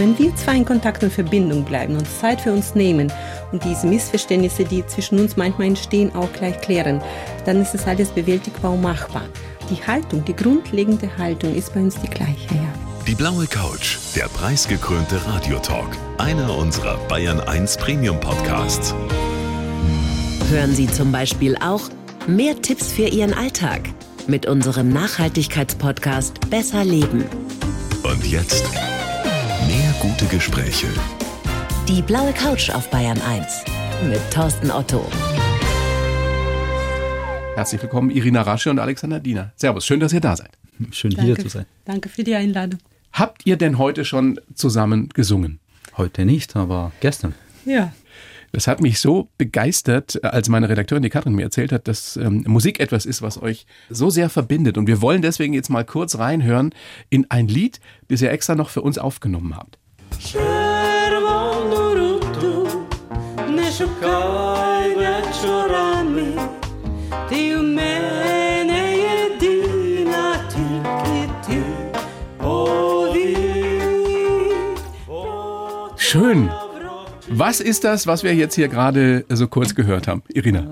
Wenn 0.00 0.18
wir 0.18 0.34
zwei 0.34 0.56
in 0.56 0.64
Kontakt 0.64 1.04
und 1.04 1.12
Verbindung 1.12 1.62
bleiben 1.62 1.94
und 1.94 2.08
Zeit 2.08 2.40
für 2.40 2.54
uns 2.54 2.74
nehmen 2.74 3.12
und 3.52 3.62
diese 3.62 3.86
Missverständnisse, 3.86 4.64
die 4.64 4.86
zwischen 4.86 5.20
uns 5.20 5.36
manchmal 5.36 5.66
entstehen, 5.66 6.14
auch 6.14 6.32
gleich 6.32 6.58
klären, 6.62 7.02
dann 7.44 7.60
ist 7.60 7.74
es 7.74 7.86
alles 7.86 8.08
bewältigbar 8.08 8.72
und 8.72 8.80
machbar. 8.80 9.24
Die 9.68 9.86
Haltung, 9.86 10.24
die 10.24 10.34
grundlegende 10.34 11.14
Haltung 11.18 11.54
ist 11.54 11.74
bei 11.74 11.80
uns 11.80 12.00
die 12.00 12.08
gleiche, 12.08 12.54
ja. 12.54 12.72
Die 13.06 13.14
blaue 13.14 13.46
Couch, 13.46 13.98
der 14.16 14.28
preisgekrönte 14.28 15.20
Radiotalk, 15.26 15.90
einer 16.16 16.56
unserer 16.56 16.96
Bayern 17.08 17.38
1 17.38 17.76
Premium 17.76 18.18
Podcasts. 18.20 18.94
Hören 20.48 20.74
Sie 20.74 20.86
zum 20.86 21.12
Beispiel 21.12 21.58
auch 21.58 21.82
mehr 22.26 22.58
Tipps 22.62 22.90
für 22.90 23.06
Ihren 23.06 23.34
Alltag 23.34 23.82
mit 24.26 24.46
unserem 24.46 24.88
Nachhaltigkeitspodcast 24.88 26.48
Besser 26.48 26.86
Leben. 26.86 27.26
Und 28.02 28.26
jetzt 28.26 28.64
gute 30.00 30.24
Gespräche. 30.24 30.86
Die 31.86 32.00
blaue 32.00 32.32
Couch 32.32 32.70
auf 32.70 32.88
Bayern 32.88 33.20
1 33.20 33.64
mit 34.08 34.18
Thorsten 34.32 34.70
Otto. 34.70 35.06
Herzlich 37.54 37.82
willkommen, 37.82 38.08
Irina 38.08 38.40
Rasche 38.40 38.70
und 38.70 38.78
Alexander 38.78 39.20
Diener. 39.20 39.52
Servus, 39.56 39.84
schön, 39.84 40.00
dass 40.00 40.14
ihr 40.14 40.22
da 40.22 40.36
seid. 40.36 40.52
Schön 40.90 41.10
Danke, 41.10 41.26
hier 41.26 41.38
zu 41.38 41.50
sein. 41.50 41.66
Danke 41.84 42.08
für 42.08 42.24
die 42.24 42.34
Einladung. 42.34 42.80
Habt 43.12 43.44
ihr 43.44 43.58
denn 43.58 43.76
heute 43.76 44.06
schon 44.06 44.40
zusammen 44.54 45.10
gesungen? 45.10 45.60
Heute 45.98 46.24
nicht, 46.24 46.56
aber 46.56 46.92
gestern. 47.00 47.34
Ja. 47.66 47.92
Das 48.52 48.66
hat 48.66 48.80
mich 48.80 49.00
so 49.00 49.28
begeistert, 49.36 50.24
als 50.24 50.48
meine 50.48 50.70
Redakteurin, 50.70 51.02
die 51.02 51.10
Katrin, 51.10 51.34
mir 51.34 51.42
erzählt 51.42 51.72
hat, 51.72 51.86
dass 51.86 52.16
ähm, 52.16 52.42
Musik 52.46 52.80
etwas 52.80 53.04
ist, 53.04 53.20
was 53.20 53.40
euch 53.40 53.66
so 53.90 54.08
sehr 54.08 54.30
verbindet. 54.30 54.78
Und 54.78 54.86
wir 54.86 55.02
wollen 55.02 55.20
deswegen 55.20 55.52
jetzt 55.52 55.68
mal 55.68 55.84
kurz 55.84 56.18
reinhören 56.18 56.74
in 57.10 57.30
ein 57.30 57.48
Lied, 57.48 57.80
das 58.08 58.22
ihr 58.22 58.30
extra 58.30 58.54
noch 58.54 58.70
für 58.70 58.80
uns 58.80 58.96
aufgenommen 58.96 59.56
habt. 59.56 59.78
Червону 60.19 61.93
руту 61.95 62.67
не 63.49 63.71
шукай 63.71 64.95
вечорами, 64.95 66.33
ти 67.29 67.55
в 67.57 67.63
мене 67.63 68.97
єдина, 68.97 70.35
тільки 70.53 71.29
ти 71.47 71.63
повір. 72.37 73.35
Schön. 75.97 76.49
Was 77.29 77.59
ist 77.59 77.83
das, 77.83 78.05
was 78.07 78.23
wir 78.23 78.33
jetzt 78.33 78.55
hier 78.55 78.69
gerade 78.69 79.25
so 79.29 79.47
kurz 79.47 79.75
gehört 79.75 80.07
haben? 80.07 80.21
Irina. 80.33 80.63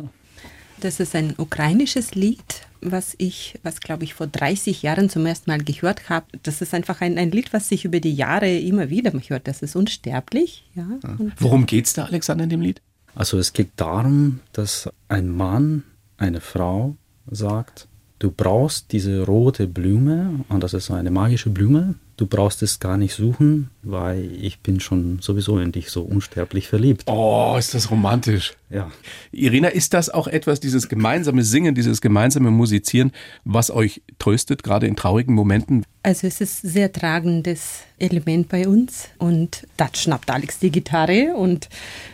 Das 0.80 1.00
ist 1.00 1.16
ein 1.16 1.34
ukrainisches 1.38 2.14
Lied, 2.16 2.50
was 2.81 3.15
ich, 3.19 3.59
was 3.63 3.81
glaube 3.81 4.05
ich 4.05 4.15
vor 4.15 4.27
30 4.27 4.83
Jahren 4.83 5.09
zum 5.09 5.27
ersten 5.27 5.51
Mal 5.51 5.63
gehört 5.63 6.09
habe. 6.09 6.27
Das 6.43 6.61
ist 6.61 6.75
einfach 6.75 7.01
ein, 7.01 7.19
ein 7.19 7.31
Lied, 7.31 7.53
was 7.53 7.69
sich 7.69 7.85
über 7.85 8.01
die 8.01 8.15
Jahre 8.15 8.59
immer 8.59 8.91
wieder 8.91 9.13
hört. 9.29 9.49
Das 9.49 9.63
ist 9.63 9.77
unsterblich. 9.77 10.65
Ja. 10.75 10.87
Und 11.03 11.33
Worum 11.39 11.67
geht's 11.67 11.93
da, 11.95 12.05
Alexander, 12.05 12.45
in 12.45 12.51
dem 12.51 12.61
Lied? 12.61 12.81
Also 13.15 13.39
es 13.39 13.53
geht 13.53 13.71
darum, 13.77 14.41
dass 14.53 14.89
ein 15.09 15.29
Mann 15.29 15.83
eine 16.19 16.41
Frau 16.41 16.97
sagt, 17.31 17.89
du 18.19 18.31
brauchst 18.31 18.93
diese 18.93 19.25
rote 19.25 19.67
Blume 19.67 20.45
und 20.49 20.63
das 20.63 20.75
ist 20.75 20.87
so 20.87 20.95
eine 20.95 21.11
magische 21.11 21.51
Blume. 21.51 21.95
Du 22.19 22.27
brauchst 22.27 22.65
es 22.65 22.81
gar 22.81 22.97
nicht 22.97 23.15
suchen, 23.15 23.71
weil 23.85 24.29
ich 24.43 24.59
bin 24.59 24.81
schon 24.81 25.21
sowieso 25.21 25.61
in 25.61 25.71
dich 25.71 25.91
so 25.91 26.03
unsterblich 26.03 26.67
verliebt. 26.67 27.05
Oh, 27.07 27.55
ist 27.57 27.75
das 27.75 27.93
romantisch. 27.93 28.55
Ja. 28.71 28.91
Irina, 29.31 29.69
ist 29.69 29.95
das 29.95 30.11
auch 30.11 30.27
etwas, 30.27 30.59
dieses 30.59 30.89
gemeinsame 30.89 31.45
Singen, 31.45 31.77
dieses 31.77 32.01
gemeinsame 32.01 32.51
Musizieren, 32.51 33.13
was 33.45 33.71
euch 33.71 34.03
tröstet, 34.19 34.65
gerade 34.65 34.89
in 34.89 34.97
traurigen 34.97 35.33
Momenten? 35.33 35.85
Also 36.03 36.27
es 36.27 36.41
ist 36.41 36.65
ein 36.65 36.71
sehr 36.71 36.93
tragendes 36.93 37.83
Element 38.01 38.49
bei 38.49 38.67
uns 38.67 39.11
und 39.19 39.69
da 39.77 39.89
schnappt 39.95 40.29
Alex 40.29 40.59
die 40.59 40.73
Gitarre 40.73 41.35
und 41.37 41.69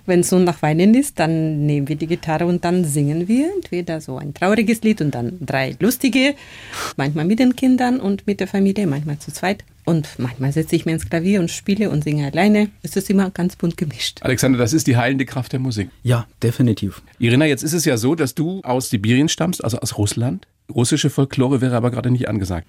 wenn 0.05 0.21
es 0.21 0.29
so 0.29 0.39
nach 0.39 0.61
Weinen 0.61 0.93
ist, 0.93 1.19
dann 1.19 1.65
nehmen 1.65 1.89
wir 1.89 1.97
die 1.97 2.09
Gitarre 2.09 2.45
und 2.45 2.63
dann 2.67 2.85
singen 2.85 3.27
wir 3.27 3.51
entweder 3.55 4.03
so 4.03 4.19
ein 4.19 4.35
trauriges 4.35 4.83
Lied 4.83 5.01
und 5.01 5.15
dann 5.15 5.39
drei 5.41 5.77
lustige, 5.81 6.35
manchmal 6.99 7.25
mit 7.25 7.39
den 7.39 7.57
Kindern 7.57 8.01
und 8.01 8.27
mit 8.27 8.41
der 8.41 8.49
Familie, 8.49 8.87
manchmal 8.87 9.19
zu 9.19 9.33
zweit. 9.33 9.65
Und 9.85 10.09
manchmal 10.19 10.53
setze 10.53 10.77
ich 10.77 10.87
mir 10.87 10.93
ins 10.93 11.09
Klavier 11.09 11.41
und 11.41 11.51
spiele 11.51 11.91
und 11.91 12.05
singe 12.05 12.27
alleine. 12.27 12.71
Es 12.83 12.97
ist 12.97 13.11
immer 13.11 13.31
ganz 13.31 13.57
bunt 13.57 13.77
gemischt. 13.77 14.23
Alexander, 14.23 14.59
das 14.59 14.73
ist 14.73 14.87
die 14.87 14.97
heilende 14.97 15.27
Kraft 15.27 15.53
der 15.53 15.61
Musik. 15.61 15.91
Ja, 16.03 16.27
definitiv. 16.43 17.03
Irina, 17.19 17.45
jetzt 17.45 17.63
ist 17.63 17.75
es 17.75 17.85
ja 17.85 17.97
so, 17.97 18.15
dass 18.15 18.35
du 18.35 18.63
aus 18.63 18.89
Sibirien 18.89 19.29
stammst, 19.29 19.63
also 19.63 19.79
aus 19.79 19.99
Russland. 19.99 20.47
Russische 20.75 21.11
Folklore 21.11 21.61
wäre 21.61 21.77
aber 21.77 21.91
gerade 21.91 22.11
nicht 22.11 22.29
angesagt. 22.29 22.67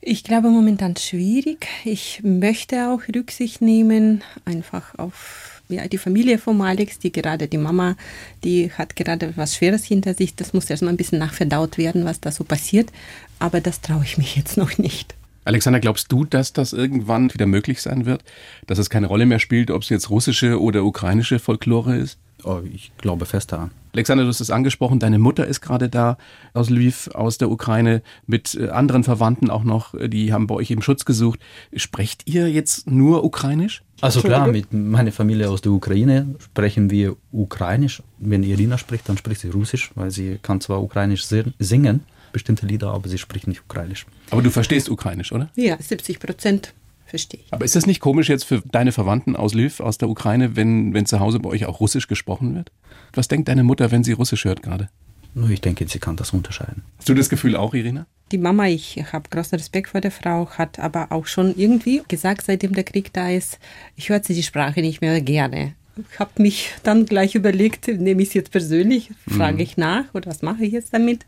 Ich 0.00 0.24
glaube 0.24 0.48
momentan 0.48 0.96
schwierig. 0.96 1.66
Ich 1.84 2.20
möchte 2.22 2.88
auch 2.88 3.02
Rücksicht 3.14 3.60
nehmen, 3.60 4.22
einfach 4.44 4.96
auf 4.96 5.60
ja, 5.68 5.86
die 5.86 5.98
Familie 5.98 6.38
von 6.38 6.60
Alex, 6.62 6.98
die 6.98 7.12
gerade, 7.12 7.46
die 7.48 7.58
Mama, 7.58 7.96
die 8.42 8.72
hat 8.72 8.96
gerade 8.96 9.36
was 9.36 9.56
Schweres 9.56 9.84
hinter 9.84 10.14
sich. 10.14 10.34
Das 10.34 10.54
muss 10.54 10.70
erstmal 10.70 10.94
ein 10.94 10.96
bisschen 10.96 11.18
nachverdaut 11.18 11.76
werden, 11.76 12.04
was 12.06 12.20
da 12.20 12.32
so 12.32 12.44
passiert. 12.44 12.90
Aber 13.38 13.60
das 13.60 13.82
traue 13.82 14.04
ich 14.04 14.16
mich 14.16 14.36
jetzt 14.36 14.56
noch 14.56 14.78
nicht. 14.78 15.17
Alexander, 15.48 15.80
glaubst 15.80 16.12
du, 16.12 16.26
dass 16.26 16.52
das 16.52 16.74
irgendwann 16.74 17.32
wieder 17.32 17.46
möglich 17.46 17.80
sein 17.80 18.04
wird? 18.04 18.22
Dass 18.66 18.78
es 18.78 18.90
keine 18.90 19.06
Rolle 19.06 19.24
mehr 19.24 19.38
spielt, 19.38 19.70
ob 19.70 19.80
es 19.80 19.88
jetzt 19.88 20.10
russische 20.10 20.60
oder 20.60 20.84
ukrainische 20.84 21.38
Folklore 21.38 21.96
ist? 21.96 22.18
Oh, 22.44 22.60
ich 22.70 22.92
glaube 22.98 23.24
fest 23.24 23.50
daran. 23.50 23.70
Alexander, 23.94 24.24
du 24.24 24.28
hast 24.28 24.40
es 24.40 24.50
angesprochen, 24.50 24.98
deine 25.00 25.18
Mutter 25.18 25.46
ist 25.46 25.62
gerade 25.62 25.88
da 25.88 26.18
aus 26.52 26.68
Lviv, 26.68 27.08
aus 27.14 27.38
der 27.38 27.50
Ukraine, 27.50 28.02
mit 28.26 28.54
äh, 28.54 28.68
anderen 28.68 29.04
Verwandten 29.04 29.48
auch 29.48 29.64
noch, 29.64 29.94
äh, 29.94 30.08
die 30.08 30.34
haben 30.34 30.46
bei 30.46 30.54
euch 30.54 30.70
eben 30.70 30.82
Schutz 30.82 31.06
gesucht. 31.06 31.40
Sprecht 31.74 32.22
ihr 32.26 32.48
jetzt 32.50 32.88
nur 32.90 33.24
ukrainisch? 33.24 33.82
Also 34.02 34.20
klar, 34.20 34.46
mit 34.48 34.72
meiner 34.74 35.12
Familie 35.12 35.48
aus 35.48 35.62
der 35.62 35.72
Ukraine 35.72 36.34
sprechen 36.38 36.90
wir 36.90 37.16
ukrainisch. 37.32 38.02
Wenn 38.18 38.42
Irina 38.42 38.76
spricht, 38.76 39.08
dann 39.08 39.16
spricht 39.16 39.40
sie 39.40 39.48
russisch, 39.48 39.90
weil 39.94 40.10
sie 40.10 40.38
kann 40.42 40.60
zwar 40.60 40.82
ukrainisch 40.82 41.24
si- 41.24 41.42
singen, 41.58 42.04
bestimmte 42.32 42.66
Lieder, 42.66 42.92
aber 42.92 43.08
sie 43.08 43.18
spricht 43.18 43.46
nicht 43.46 43.62
ukrainisch. 43.62 44.06
Aber 44.30 44.42
du 44.42 44.50
verstehst 44.50 44.88
ukrainisch, 44.88 45.32
oder? 45.32 45.50
Ja, 45.56 45.76
70 45.80 46.20
Prozent 46.20 46.74
verstehe 47.06 47.40
ich. 47.44 47.52
Aber 47.52 47.64
ist 47.64 47.76
das 47.76 47.86
nicht 47.86 48.00
komisch 48.00 48.28
jetzt 48.28 48.44
für 48.44 48.62
deine 48.70 48.92
Verwandten 48.92 49.36
aus 49.36 49.54
Lviv, 49.54 49.80
aus 49.80 49.98
der 49.98 50.08
Ukraine, 50.08 50.56
wenn, 50.56 50.94
wenn 50.94 51.06
zu 51.06 51.20
Hause 51.20 51.40
bei 51.40 51.48
euch 51.48 51.66
auch 51.66 51.80
russisch 51.80 52.06
gesprochen 52.06 52.54
wird? 52.54 52.70
Was 53.14 53.28
denkt 53.28 53.48
deine 53.48 53.64
Mutter, 53.64 53.90
wenn 53.90 54.04
sie 54.04 54.12
russisch 54.12 54.44
hört 54.44 54.62
gerade? 54.62 54.88
Nur 55.34 55.50
ich 55.50 55.60
denke, 55.60 55.86
sie 55.88 55.98
kann 55.98 56.16
das 56.16 56.32
unterscheiden. 56.32 56.82
Hast 56.98 57.08
du 57.08 57.14
das 57.14 57.28
Gefühl 57.28 57.56
auch, 57.56 57.74
Irina? 57.74 58.06
Die 58.32 58.38
Mama, 58.38 58.66
ich 58.66 59.02
habe 59.12 59.28
großen 59.30 59.56
Respekt 59.56 59.90
vor 59.90 60.00
der 60.00 60.10
Frau, 60.10 60.50
hat 60.50 60.78
aber 60.78 61.12
auch 61.12 61.26
schon 61.26 61.54
irgendwie 61.56 62.02
gesagt, 62.08 62.42
seitdem 62.46 62.74
der 62.74 62.84
Krieg 62.84 63.12
da 63.12 63.30
ist, 63.30 63.58
ich 63.96 64.08
höre 64.08 64.22
sie 64.22 64.34
die 64.34 64.42
Sprache 64.42 64.80
nicht 64.80 65.00
mehr 65.00 65.20
gerne. 65.20 65.74
Ich 65.96 66.18
habe 66.18 66.42
mich 66.42 66.72
dann 66.82 67.06
gleich 67.06 67.34
überlegt, 67.34 67.88
nehme 67.88 68.22
ich 68.22 68.28
es 68.28 68.34
jetzt 68.34 68.52
persönlich, 68.52 69.10
frage 69.26 69.62
ich 69.62 69.76
nach 69.76 70.12
oder 70.14 70.30
was 70.30 70.42
mache 70.42 70.64
ich 70.64 70.72
jetzt 70.72 70.92
damit? 70.94 71.24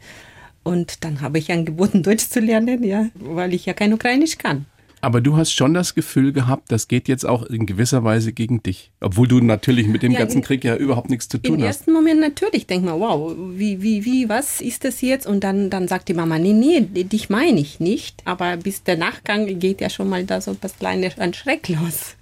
Und 0.70 1.04
dann 1.04 1.20
habe 1.20 1.38
ich 1.38 1.50
angeboten, 1.50 2.02
Deutsch 2.08 2.28
zu 2.28 2.38
lernen, 2.40 2.84
ja, 2.84 3.06
weil 3.14 3.52
ich 3.54 3.66
ja 3.66 3.72
kein 3.72 3.92
Ukrainisch 3.92 4.38
kann. 4.38 4.66
Aber 5.02 5.20
du 5.22 5.36
hast 5.36 5.52
schon 5.52 5.72
das 5.72 5.94
Gefühl 5.94 6.32
gehabt, 6.32 6.70
das 6.70 6.86
geht 6.86 7.08
jetzt 7.08 7.24
auch 7.24 7.42
in 7.42 7.64
gewisser 7.64 8.04
Weise 8.04 8.32
gegen 8.34 8.62
dich. 8.62 8.90
Obwohl 9.00 9.26
du 9.26 9.40
natürlich 9.40 9.88
mit 9.88 10.02
dem 10.02 10.12
Ja, 10.12 10.18
ganzen 10.18 10.42
Krieg 10.42 10.62
ja 10.62 10.76
überhaupt 10.76 11.08
nichts 11.08 11.26
zu 11.26 11.38
Im 11.38 11.42
tun 11.42 11.56
hast. 11.62 11.66
ersten 11.66 11.92
Moment 11.94 12.20
natürlich 12.20 12.66
denkt 12.66 12.84
man, 12.84 13.00
wow, 13.00 13.34
wie, 13.54 13.80
wie, 13.82 14.04
wie, 14.04 14.28
was 14.28 14.60
ist 14.60 14.84
das 14.84 15.00
jetzt? 15.00 15.26
Und 15.26 15.42
dann, 15.42 15.70
dann 15.70 15.88
sagt 15.88 16.08
die 16.10 16.14
Mama, 16.14 16.38
nee, 16.38 16.52
nee, 16.52 16.82
dich 16.82 17.30
meine 17.30 17.58
ich 17.58 17.80
nicht. 17.80 18.20
Aber 18.26 18.58
bis 18.58 18.82
der 18.82 18.98
Nachgang 18.98 19.58
geht 19.58 19.80
ja 19.80 19.88
schon 19.88 20.08
mal 20.08 20.24
da 20.24 20.40
so 20.42 20.54
was 20.60 20.76
kleines 20.78 21.18
an 21.18 21.32
Schreck 21.32 21.68
los. 21.70 22.14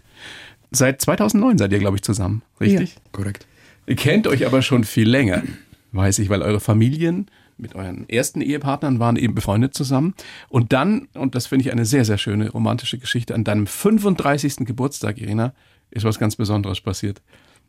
Seit 0.71 1.03
2009 1.03 1.59
seid 1.59 1.73
ihr, 1.73 1.81
glaube 1.81 1.97
ich, 1.97 2.03
zusammen, 2.03 2.43
richtig? 2.61 2.95
Korrekt. 3.11 3.45
Ihr 3.89 3.97
kennt 3.97 4.29
euch 4.29 4.47
aber 4.47 4.63
schon 4.63 4.85
viel 4.85 5.09
länger, 5.09 5.43
weiß 5.91 6.21
ich, 6.21 6.29
weil 6.29 6.43
eure 6.43 6.61
Familien 6.61 7.27
mit 7.59 7.75
euren 7.75 8.09
ersten 8.09 8.41
Ehepartnern 8.41 8.99
waren 8.99 9.17
eben 9.17 9.35
befreundet 9.35 9.75
zusammen. 9.75 10.15
Und 10.49 10.73
dann, 10.73 11.09
und 11.15 11.35
das 11.35 11.47
finde 11.47 11.65
ich 11.65 11.73
eine 11.73 11.85
sehr, 11.85 12.05
sehr 12.05 12.19
schöne 12.19 12.51
romantische 12.51 12.99
Geschichte, 12.99 13.35
an 13.35 13.45
deinem 13.45 13.67
35. 13.67 14.67
Geburtstag, 14.67 15.19
Irina, 15.19 15.53
ist 15.91 16.05
was 16.05 16.19
ganz 16.19 16.37
Besonderes 16.37 16.81
passiert. 16.81 17.21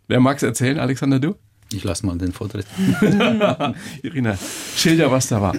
Wer 0.07 0.19
mag 0.19 0.37
es 0.37 0.43
erzählen, 0.43 0.79
Alexander, 0.79 1.19
du? 1.19 1.35
Ich 1.71 1.83
lasse 1.83 2.05
mal 2.05 2.17
den 2.17 2.31
Vortritt. 2.31 2.65
Irina, 4.01 4.37
schilder, 4.75 5.11
was 5.11 5.27
da 5.27 5.41
war. 5.41 5.55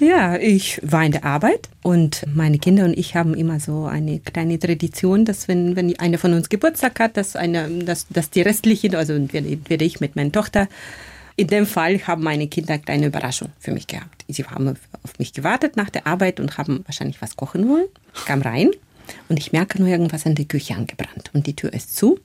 Ja, 0.00 0.36
ich 0.36 0.80
war 0.82 1.04
in 1.04 1.12
der 1.12 1.24
Arbeit 1.24 1.68
und 1.82 2.24
meine 2.34 2.58
Kinder 2.58 2.84
und 2.84 2.98
ich 2.98 3.14
haben 3.14 3.34
immer 3.34 3.60
so 3.60 3.84
eine 3.84 4.18
kleine 4.18 4.58
Tradition, 4.58 5.24
dass 5.24 5.46
wenn, 5.46 5.76
wenn 5.76 5.96
einer 5.98 6.18
von 6.18 6.32
uns 6.32 6.48
Geburtstag 6.48 6.98
hat, 6.98 7.16
dass, 7.16 7.36
eine, 7.36 7.68
dass, 7.84 8.08
dass 8.08 8.30
die 8.30 8.42
restlichen, 8.42 8.96
also 8.96 9.12
entweder 9.12 9.46
entweder 9.46 9.84
ich 9.84 10.00
mit 10.00 10.16
meiner 10.16 10.32
Tochter, 10.32 10.68
in 11.36 11.48
dem 11.48 11.66
Fall 11.66 12.00
haben 12.06 12.22
meine 12.22 12.48
Kinder 12.48 12.74
eine 12.74 12.82
kleine 12.82 13.06
Überraschung 13.06 13.50
für 13.58 13.72
mich 13.72 13.86
gehabt. 13.86 14.24
Sie 14.28 14.44
haben 14.44 14.68
auf 15.02 15.18
mich 15.18 15.32
gewartet 15.32 15.76
nach 15.76 15.90
der 15.90 16.06
Arbeit 16.06 16.40
und 16.40 16.58
haben 16.58 16.82
wahrscheinlich 16.86 17.20
was 17.20 17.36
kochen 17.36 17.68
wollen. 17.68 17.86
Ich 18.14 18.24
kam 18.24 18.42
rein 18.42 18.70
und 19.28 19.38
ich 19.38 19.52
merke 19.52 19.80
nur 19.80 19.88
irgendwas 19.88 20.26
in 20.26 20.34
der 20.34 20.44
Küche 20.44 20.74
angebrannt 20.74 21.30
und 21.32 21.46
die 21.46 21.56
Tür 21.56 21.72
ist 21.72 21.96
zu. 21.96 22.18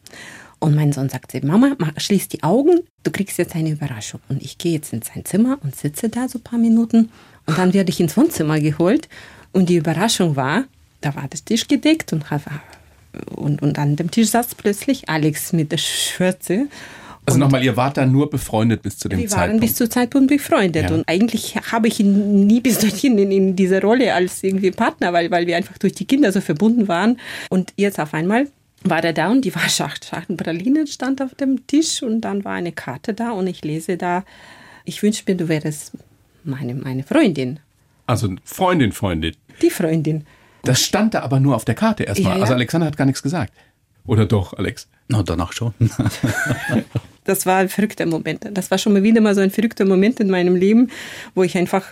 Und 0.60 0.76
mein 0.76 0.92
Sohn 0.92 1.10
sagt 1.10 1.32
sie, 1.32 1.42
Mama, 1.42 1.76
schließ 1.98 2.28
die 2.28 2.44
Augen, 2.44 2.82
du 3.04 3.12
kriegst 3.12 3.38
jetzt 3.38 3.56
eine 3.56 3.72
Überraschung. 3.72 4.20
Und 4.28 4.44
ich 4.44 4.58
gehe 4.58 4.74
jetzt 4.74 4.92
in 4.92 5.02
sein 5.02 5.24
Zimmer 5.24 5.58
und 5.64 5.76
sitze 5.76 6.10
da 6.10 6.28
so 6.28 6.38
ein 6.38 6.44
paar 6.44 6.60
Minuten. 6.60 7.12
Und 7.46 7.58
dann 7.58 7.74
werde 7.74 7.90
ich 7.90 8.00
ins 8.02 8.18
Wohnzimmer 8.18 8.60
geholt. 8.60 9.08
Und 9.54 9.70
die 9.70 9.78
Überraschung 9.78 10.36
war, 10.36 10.66
da 11.02 11.16
war 11.16 11.28
der 11.30 11.44
Tisch 11.44 11.68
gedeckt 11.68 12.12
und 12.12 12.26
Und, 13.36 13.62
und 13.62 13.80
an 13.80 13.96
dem 13.96 14.12
Tisch 14.12 14.30
saß 14.30 14.54
plötzlich 14.56 15.08
Alex 15.08 15.54
mit 15.54 15.72
der 15.72 15.78
Schürze. 15.78 16.68
Also 17.26 17.40
nochmal, 17.40 17.64
ihr 17.64 17.78
wart 17.78 17.98
da 17.98 18.06
nur 18.06 18.30
befreundet 18.30 18.82
bis 18.82 18.98
zu 18.98 19.08
dem 19.08 19.20
wir 19.20 19.28
Zeitpunkt. 19.28 19.52
waren 19.52 19.60
bis 19.60 19.76
zu 19.76 19.88
Zeitpunkt 19.88 20.30
befreundet. 20.30 20.90
Ja. 20.90 20.96
Und 20.96 21.08
eigentlich 21.08 21.56
habe 21.72 21.88
ich 21.88 22.00
ihn 22.00 22.48
nie 22.48 22.60
bis 22.60 22.80
dorthin 22.80 23.18
in, 23.20 23.32
in 23.32 23.56
diese 23.56 23.82
Rolle 23.82 24.14
als 24.14 24.44
irgendwie 24.44 24.72
Partner, 24.72 25.14
weil, 25.14 25.30
weil 25.30 25.46
wir 25.46 25.56
einfach 25.56 25.78
durch 25.78 25.94
die 25.94 26.06
Kinder 26.06 26.32
so 26.32 26.42
verbunden 26.42 26.88
waren. 26.88 27.20
Und 27.50 27.74
jetzt 27.76 28.00
auf 28.00 28.14
einmal 28.14 28.48
war 28.84 29.04
er 29.04 29.14
da 29.14 29.30
und 29.30 29.44
die 29.46 29.54
war 29.54 29.68
Schacht, 29.70 30.06
Schacht 30.06 30.36
Pralinen 30.38 30.88
stand 30.88 31.22
auf 31.22 31.36
dem 31.36 31.68
Tisch 31.68 32.02
und 32.02 32.22
dann 32.22 32.46
war 32.46 32.54
eine 32.54 32.72
Karte 32.72 33.14
da 33.14 33.32
und 33.32 33.46
ich 33.48 33.64
lese 33.64 33.98
da, 33.98 34.24
ich 34.86 35.04
wünsche 35.04 35.24
mir, 35.28 35.36
du 35.36 35.50
wärst 35.50 35.92
meine, 36.44 36.74
meine 36.74 37.04
Freundin. 37.04 37.60
also 38.08 38.30
Freundin, 38.44 38.92
Freundin. 38.92 39.36
Die 39.62 39.70
Freundin. 39.70 40.26
Das 40.64 40.82
stand 40.82 41.14
da 41.14 41.22
aber 41.22 41.40
nur 41.40 41.56
auf 41.56 41.66
der 41.66 41.76
Karte 41.76 42.04
erstmal. 42.04 42.32
Ja, 42.32 42.38
ja. 42.38 42.42
Also 42.44 42.54
Alexander 42.54 42.88
hat 42.88 42.98
gar 42.98 43.06
nichts 43.06 43.22
gesagt. 43.22 43.54
Oder 44.10 44.26
doch, 44.26 44.54
Alex? 44.54 44.88
Na, 45.08 45.24
danach 45.24 45.54
schon. 45.54 45.74
Das 47.26 47.46
war 47.46 47.58
ein 47.58 47.70
verrückter 47.70 48.08
Moment. 48.08 48.44
Das 48.54 48.72
war 48.72 48.80
schon 48.80 48.94
mal 48.94 49.04
wieder 49.04 49.22
mal 49.22 49.36
so 49.36 49.42
ein 49.42 49.52
verrückter 49.52 49.86
Moment 49.86 50.20
in 50.20 50.32
meinem 50.32 50.56
Leben, 50.56 50.90
wo 51.36 51.44
ich 51.44 51.56
einfach 51.56 51.86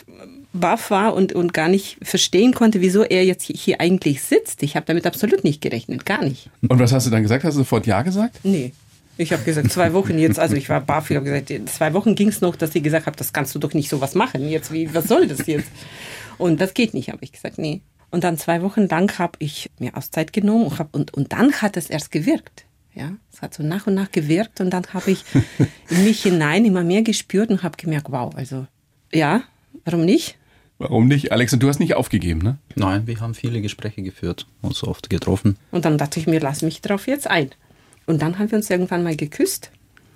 baff 0.51 0.89
war 0.89 1.13
und, 1.13 1.31
und 1.31 1.53
gar 1.53 1.67
nicht 1.67 1.97
verstehen 2.01 2.55
konnte, 2.55 2.81
wieso 2.81 3.03
er 3.03 3.23
jetzt 3.23 3.43
hier 3.43 3.79
eigentlich 3.79 4.23
sitzt. 4.23 4.63
Ich 4.63 4.75
habe 4.75 4.87
damit 4.87 5.05
absolut 5.05 5.43
nicht 5.43 5.61
gerechnet, 5.61 6.07
gar 6.07 6.23
nicht. 6.23 6.49
Und 6.67 6.79
was 6.79 6.91
hast 6.91 7.05
du 7.05 7.11
dann 7.11 7.21
gesagt? 7.21 7.43
Hast 7.43 7.53
du 7.53 7.59
sofort 7.59 7.85
Ja 7.85 8.01
gesagt? 8.01 8.39
Nee. 8.41 8.71
Ich 9.17 9.31
habe 9.31 9.43
gesagt, 9.43 9.71
zwei 9.71 9.93
Wochen 9.93 10.17
jetzt, 10.17 10.39
also 10.39 10.55
ich 10.55 10.69
war 10.69 10.81
baff, 10.81 11.11
ich 11.11 11.17
habe 11.17 11.25
gesagt, 11.25 11.69
zwei 11.69 11.93
Wochen 11.93 12.15
ging 12.15 12.29
es 12.29 12.41
noch, 12.41 12.55
dass 12.55 12.73
sie 12.73 12.81
gesagt 12.81 13.05
hat, 13.05 13.19
das 13.19 13.31
kannst 13.31 13.53
du 13.53 13.59
doch 13.59 13.75
nicht 13.75 13.89
sowas 13.89 14.15
machen. 14.15 14.49
Jetzt, 14.49 14.71
wie, 14.71 14.91
was 14.91 15.07
soll 15.07 15.27
das 15.27 15.45
jetzt? 15.45 15.69
Und 16.39 16.61
das 16.61 16.73
geht 16.73 16.95
nicht, 16.95 17.09
habe 17.09 17.19
ich 17.21 17.31
gesagt, 17.31 17.59
nee. 17.59 17.81
Und 18.09 18.23
dann 18.23 18.37
zwei 18.37 18.61
Wochen 18.61 18.87
lang 18.87 19.17
habe 19.19 19.33
ich 19.39 19.69
mir 19.79 19.95
Auszeit 19.97 20.31
genommen 20.33 20.65
und, 20.65 20.79
hab, 20.79 20.95
und, 20.95 21.13
und 21.13 21.33
dann 21.33 21.53
hat 21.61 21.77
es 21.77 21.89
erst 21.89 22.11
gewirkt. 22.11 22.65
Ja, 22.93 23.11
es 23.31 23.41
hat 23.41 23.53
so 23.53 23.61
nach 23.61 23.85
und 23.85 23.93
nach 23.93 24.11
gewirkt 24.11 24.59
und 24.59 24.71
dann 24.71 24.83
habe 24.93 25.11
ich 25.11 25.23
in 25.89 26.03
mich 26.03 26.23
hinein 26.23 26.65
immer 26.65 26.83
mehr 26.83 27.03
gespürt 27.03 27.49
und 27.49 27.63
habe 27.63 27.77
gemerkt, 27.77 28.07
wow, 28.09 28.33
also 28.35 28.65
ja, 29.13 29.43
warum 29.85 30.03
nicht? 30.05 30.37
Warum 30.79 31.07
nicht? 31.07 31.31
Alex, 31.31 31.53
und 31.53 31.63
du 31.63 31.69
hast 31.69 31.79
nicht 31.79 31.95
aufgegeben, 31.95 32.41
ne? 32.41 32.57
Nein, 32.75 33.07
wir 33.07 33.19
haben 33.19 33.33
viele 33.33 33.61
Gespräche 33.61 34.03
geführt, 34.03 34.47
uns 34.61 34.83
oft 34.83 35.09
getroffen. 35.09 35.57
Und 35.71 35.85
dann 35.85 35.97
dachte 35.97 36.19
ich 36.19 36.27
mir, 36.27 36.39
lass 36.39 36.61
mich 36.61 36.81
drauf 36.81 37.07
jetzt 37.07 37.27
ein. 37.27 37.51
Und 38.05 38.21
dann 38.21 38.37
haben 38.37 38.51
wir 38.51 38.57
uns 38.57 38.69
irgendwann 38.69 39.03
mal 39.03 39.15
geküsst. 39.15 39.71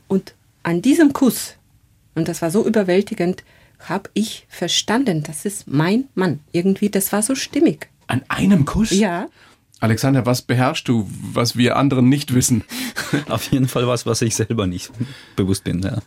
Und 0.07 0.35
an 0.63 0.81
diesem 0.81 1.13
Kuss, 1.13 1.55
und 2.13 2.27
das 2.27 2.41
war 2.41 2.51
so 2.51 2.65
überwältigend, 2.65 3.43
habe 3.81 4.09
ich 4.13 4.45
verstanden, 4.49 5.23
das 5.23 5.45
ist 5.45 5.67
mein 5.67 6.05
Mann. 6.15 6.39
Irgendwie, 6.51 6.89
das 6.89 7.11
war 7.11 7.21
so 7.21 7.35
stimmig. 7.35 7.89
An 8.07 8.23
einem 8.27 8.65
Kuss? 8.65 8.91
Ja, 8.91 9.27
Alexander, 9.81 10.27
was 10.27 10.43
beherrschst 10.43 10.87
du, 10.87 11.09
was 11.33 11.57
wir 11.57 11.75
anderen 11.75 12.07
nicht 12.07 12.35
wissen? 12.35 12.63
Auf 13.29 13.51
jeden 13.51 13.67
Fall 13.67 13.87
was, 13.87 14.05
was 14.05 14.21
ich 14.21 14.35
selber 14.35 14.67
nicht 14.67 14.91
bewusst 15.35 15.63
bin. 15.63 15.81
Ja. 15.81 15.97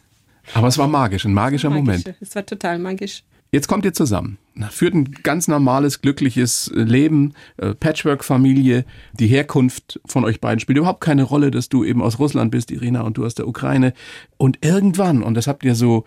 Aber 0.55 0.69
es 0.69 0.79
war 0.79 0.87
magisch, 0.87 1.25
ein 1.25 1.35
magischer 1.35 1.71
Moment. 1.71 2.07
magisch. 2.07 2.21
Es 2.21 2.37
war 2.37 2.47
total 2.47 2.79
magisch. 2.79 3.25
Jetzt 3.51 3.67
kommt 3.67 3.85
ihr 3.85 3.93
zusammen. 3.93 4.39
Führt 4.71 4.95
ein 4.95 5.13
ganz 5.23 5.49
normales, 5.49 6.01
glückliches 6.01 6.71
Leben, 6.75 7.35
äh, 7.57 7.75
Patchwork-Familie. 7.75 8.85
Die 9.13 9.27
Herkunft 9.27 10.01
von 10.07 10.25
euch 10.25 10.41
beiden 10.41 10.61
spielt 10.61 10.79
überhaupt 10.79 11.01
keine 11.01 11.25
Rolle, 11.25 11.51
dass 11.51 11.69
du 11.69 11.85
eben 11.85 12.03
aus 12.03 12.19
Russland 12.21 12.53
bist, 12.53 12.71
Irina, 12.71 13.03
und 13.03 13.17
du 13.17 13.25
aus 13.25 13.35
der 13.35 13.49
Ukraine. 13.49 13.93
Und 14.37 14.65
irgendwann, 14.65 15.23
und 15.23 15.35
das 15.35 15.47
habt 15.49 15.65
ihr 15.65 15.75
so, 15.75 16.05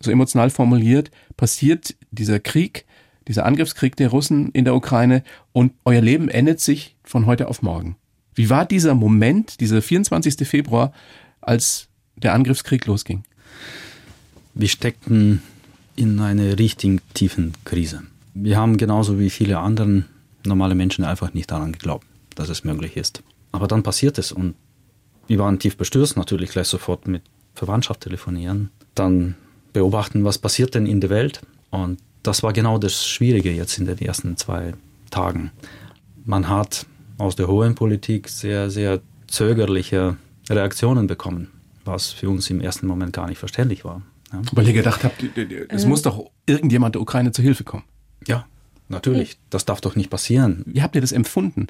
so 0.00 0.10
emotional 0.10 0.50
formuliert, 0.50 1.10
passiert 1.36 1.94
dieser 2.10 2.40
Krieg, 2.40 2.86
dieser 3.28 3.44
Angriffskrieg 3.44 3.96
der 3.96 4.08
Russen 4.08 4.50
in 4.52 4.64
der 4.64 4.74
Ukraine 4.74 5.22
und 5.52 5.72
euer 5.84 6.00
Leben 6.00 6.28
endet 6.28 6.60
sich 6.60 6.96
von 7.04 7.26
heute 7.26 7.48
auf 7.48 7.62
morgen. 7.62 7.96
Wie 8.34 8.50
war 8.50 8.64
dieser 8.64 8.94
Moment, 8.94 9.60
dieser 9.60 9.82
24. 9.82 10.48
Februar, 10.48 10.92
als 11.40 11.88
der 12.16 12.34
Angriffskrieg 12.34 12.86
losging? 12.86 13.24
Wir 14.54 14.68
steckten 14.68 15.42
in 15.96 16.18
einer 16.18 16.58
richtig 16.58 17.00
tiefen 17.14 17.52
Krise. 17.64 18.02
Wir 18.34 18.56
haben 18.56 18.76
genauso 18.78 19.18
wie 19.18 19.30
viele 19.30 19.58
anderen 19.58 20.06
normale 20.46 20.74
Menschen 20.74 21.04
einfach 21.04 21.34
nicht 21.34 21.50
daran 21.50 21.72
geglaubt, 21.72 22.06
dass 22.34 22.48
es 22.48 22.64
möglich 22.64 22.96
ist. 22.96 23.22
Aber 23.52 23.68
dann 23.68 23.82
passiert 23.82 24.18
es 24.18 24.32
und 24.32 24.54
wir 25.26 25.38
waren 25.38 25.58
tief 25.58 25.76
bestürzt, 25.76 26.16
natürlich 26.16 26.50
gleich 26.50 26.68
sofort 26.68 27.06
mit 27.06 27.22
Verwandtschaft 27.54 28.00
telefonieren, 28.00 28.70
dann 28.94 29.36
beobachten, 29.72 30.24
was 30.24 30.38
passiert 30.38 30.74
denn 30.74 30.86
in 30.86 31.00
der 31.00 31.10
Welt. 31.10 31.40
Und 31.70 31.98
das 32.22 32.42
war 32.42 32.52
genau 32.52 32.78
das 32.78 33.06
Schwierige 33.06 33.50
jetzt 33.52 33.78
in 33.78 33.86
den 33.86 33.98
ersten 33.98 34.36
zwei 34.36 34.74
Tagen. 35.10 35.50
Man 36.24 36.48
hat 36.48 36.86
aus 37.18 37.36
der 37.36 37.48
hohen 37.48 37.74
Politik 37.74 38.28
sehr, 38.28 38.70
sehr 38.70 39.00
zögerliche 39.26 40.16
Reaktionen 40.48 41.06
bekommen, 41.06 41.48
was 41.84 42.08
für 42.10 42.28
uns 42.28 42.50
im 42.50 42.60
ersten 42.60 42.86
Moment 42.86 43.12
gar 43.12 43.28
nicht 43.28 43.38
verständlich 43.38 43.84
war. 43.84 44.02
Ja. 44.32 44.42
Weil 44.52 44.66
ihr 44.68 44.74
gedacht 44.74 45.02
habt, 45.04 45.22
es 45.70 45.86
muss 45.86 46.02
doch 46.02 46.30
irgendjemand 46.46 46.94
der 46.94 47.02
Ukraine 47.02 47.32
zu 47.32 47.42
Hilfe 47.42 47.64
kommen. 47.64 47.84
Ja, 48.26 48.46
natürlich. 48.88 49.38
Das 49.50 49.64
darf 49.64 49.80
doch 49.80 49.96
nicht 49.96 50.10
passieren. 50.10 50.62
Wie 50.66 50.82
habt 50.82 50.94
ihr 50.94 51.00
das 51.00 51.12
empfunden? 51.12 51.66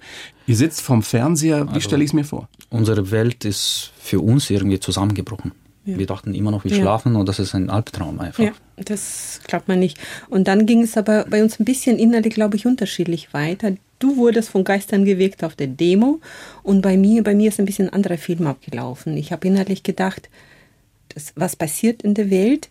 Ihr 0.47 0.57
sitzt 0.57 0.81
vorm 0.83 1.03
Fernseher, 1.03 1.67
wie 1.67 1.75
Also- 1.75 1.81
stelle 1.81 2.05
ich 2.05 2.11
es 2.11 2.15
mir 2.15 2.25
vor? 2.25 2.49
Unsere 2.69 3.11
Welt 3.11 3.45
ist 3.45 3.93
für 3.99 4.21
uns 4.21 4.51
irgendwie 4.51 4.79
zusammengebrochen. 4.81 5.53
Wir 5.85 6.07
dachten 6.07 6.35
immer 6.35 6.51
noch, 6.51 6.65
wir 6.65 6.71
Ja. 6.71 6.77
schlafen 6.79 7.17
und 7.17 7.29
das 7.29 7.39
ist 7.39 7.55
ein 7.55 7.71
Albtraum 7.71 8.21
einfach. 8.21 8.45
Ja, 8.45 8.53
das 8.77 9.41
glaubt 9.47 9.67
man 9.67 9.79
nicht. 9.79 9.99
Und 10.29 10.47
dann 10.47 10.67
ging 10.67 10.83
es 10.83 10.97
aber 10.97 11.25
bei 11.25 11.43
uns 11.43 11.59
ein 11.59 11.65
bisschen 11.65 11.99
innerlich, 11.99 12.35
glaube 12.35 12.57
ich, 12.57 12.67
unterschiedlich 12.67 13.33
weiter. 13.33 13.73
Du 13.99 14.17
wurdest 14.17 14.51
von 14.51 14.63
Geistern 14.65 15.05
gewirkt 15.05 15.43
auf 15.43 15.55
der 15.57 15.67
Demo 15.69 16.21
und 16.63 16.81
bei 16.83 16.97
mir, 16.97 17.23
bei 17.25 17.35
mir 17.35 17.49
ist 17.49 17.59
ein 17.61 17.67
bisschen 17.67 17.89
ein 17.89 17.95
anderer 17.95 18.19
Film 18.19 18.47
abgelaufen. 18.47 19.17
Ich 19.17 19.33
habe 19.33 19.47
innerlich 19.47 19.83
gedacht, 19.83 20.29
das, 21.15 21.33
was 21.37 21.57
passiert 21.57 22.03
in 22.03 22.15
der 22.15 22.31
Welt? 22.31 22.69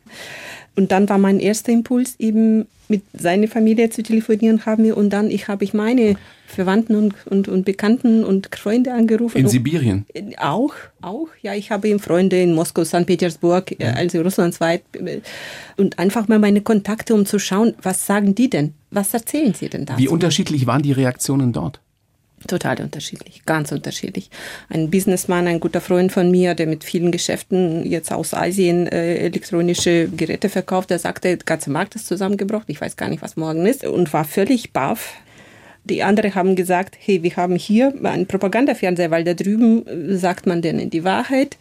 Und 0.75 0.91
dann 0.91 1.09
war 1.09 1.17
mein 1.17 1.39
erster 1.39 1.71
Impuls 1.71 2.15
eben 2.19 2.67
mit 2.89 3.03
seiner 3.13 3.47
Familie 3.47 3.89
zu 3.89 4.01
telefonieren 4.01 4.65
haben 4.65 4.83
wir 4.83 4.97
und 4.97 5.11
dann 5.11 5.29
ich 5.29 5.47
habe 5.47 5.63
ich 5.63 5.73
meine 5.73 6.15
Verwandten 6.47 6.95
und, 6.95 7.13
und, 7.27 7.47
und 7.47 7.63
Bekannten 7.63 8.23
und 8.23 8.49
Freunde 8.55 8.93
angerufen. 8.93 9.37
In 9.37 9.47
Sibirien. 9.47 10.05
auch, 10.37 10.73
auch. 11.01 11.27
Ja, 11.43 11.53
ich 11.53 11.69
habe 11.69 11.87
eben 11.87 11.99
Freunde 11.99 12.41
in 12.41 12.55
Moskau, 12.55 12.83
St. 12.83 13.05
Petersburg, 13.05 13.79
äh, 13.79 13.85
also 13.85 14.21
russlandsweit. 14.21 14.81
Und 15.77 15.99
einfach 15.99 16.27
mal 16.27 16.39
meine 16.39 16.61
Kontakte, 16.61 17.13
um 17.13 17.27
zu 17.27 17.37
schauen, 17.37 17.75
was 17.81 18.07
sagen 18.07 18.33
die 18.33 18.49
denn? 18.49 18.73
Was 18.89 19.13
erzählen 19.13 19.53
sie 19.53 19.69
denn 19.69 19.85
da? 19.85 19.97
Wie 19.99 20.07
unterschiedlich 20.07 20.65
waren 20.65 20.81
die 20.81 20.91
Reaktionen 20.91 21.53
dort? 21.53 21.79
Total 22.49 22.81
unterschiedlich, 22.81 23.45
ganz 23.45 23.71
unterschiedlich. 23.71 24.31
Ein 24.69 24.89
Businessman, 24.89 25.45
ein 25.45 25.59
guter 25.59 25.81
Freund 25.81 26.11
von 26.11 26.31
mir, 26.31 26.55
der 26.55 26.65
mit 26.65 26.83
vielen 26.83 27.11
Geschäften 27.11 27.85
jetzt 27.85 28.11
aus 28.11 28.33
Asien 28.33 28.87
äh, 28.87 29.17
elektronische 29.17 30.09
Geräte 30.09 30.49
verkauft, 30.49 30.89
der 30.89 30.97
sagte, 30.97 31.27
der 31.27 31.45
ganze 31.45 31.69
Markt 31.69 31.93
ist 31.93 32.07
zusammengebrochen, 32.07 32.65
ich 32.65 32.81
weiß 32.81 32.97
gar 32.97 33.07
nicht, 33.07 33.21
was 33.21 33.37
morgen 33.37 33.67
ist 33.67 33.85
und 33.85 34.11
war 34.13 34.25
völlig 34.25 34.73
baff. 34.73 35.13
Die 35.83 36.01
anderen 36.01 36.33
haben 36.33 36.55
gesagt, 36.55 36.97
hey, 36.99 37.21
wir 37.21 37.35
haben 37.35 37.55
hier 37.55 37.93
einen 38.03 38.25
Propagandafernseher, 38.25 39.11
weil 39.11 39.23
da 39.23 39.35
drüben 39.35 39.85
äh, 39.85 40.17
sagt 40.17 40.47
man 40.47 40.63
denen 40.63 40.89
die 40.89 41.03
Wahrheit. 41.03 41.55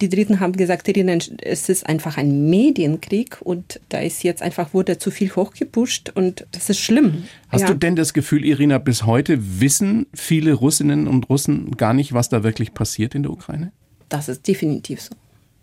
Die 0.00 0.08
Dritten 0.08 0.40
haben 0.40 0.54
gesagt, 0.54 0.88
Irina, 0.88 1.16
es 1.42 1.68
ist 1.68 1.86
einfach 1.86 2.16
ein 2.16 2.50
Medienkrieg 2.50 3.38
und 3.40 3.80
da 3.90 3.98
ist 4.00 4.24
jetzt 4.24 4.42
einfach, 4.42 4.74
wurde 4.74 4.98
zu 4.98 5.10
viel 5.10 5.30
hochgepusht 5.34 6.10
und 6.14 6.46
das 6.52 6.68
ist 6.68 6.80
schlimm. 6.80 7.24
Hast 7.48 7.62
Ja. 7.62 7.66
du 7.68 7.74
denn 7.74 7.94
das 7.94 8.12
Gefühl, 8.12 8.44
Irina, 8.44 8.78
bis 8.78 9.06
heute 9.06 9.60
wissen 9.60 10.06
viele 10.12 10.52
Russinnen 10.54 11.06
und 11.06 11.28
Russen 11.30 11.70
gar 11.76 11.94
nicht, 11.94 12.12
was 12.12 12.28
da 12.28 12.42
wirklich 12.42 12.74
passiert 12.74 13.14
in 13.14 13.22
der 13.22 13.30
Ukraine? 13.32 13.70
Das 14.08 14.28
ist 14.28 14.46
definitiv 14.48 15.00
so. 15.00 15.14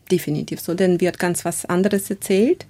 Definitiv 0.10 0.60
so. 0.62 0.74
Denn 0.76 1.02
wird 1.02 1.20
ganz 1.20 1.44
was 1.44 1.66
anderes 1.66 2.10
erzählt 2.10 2.66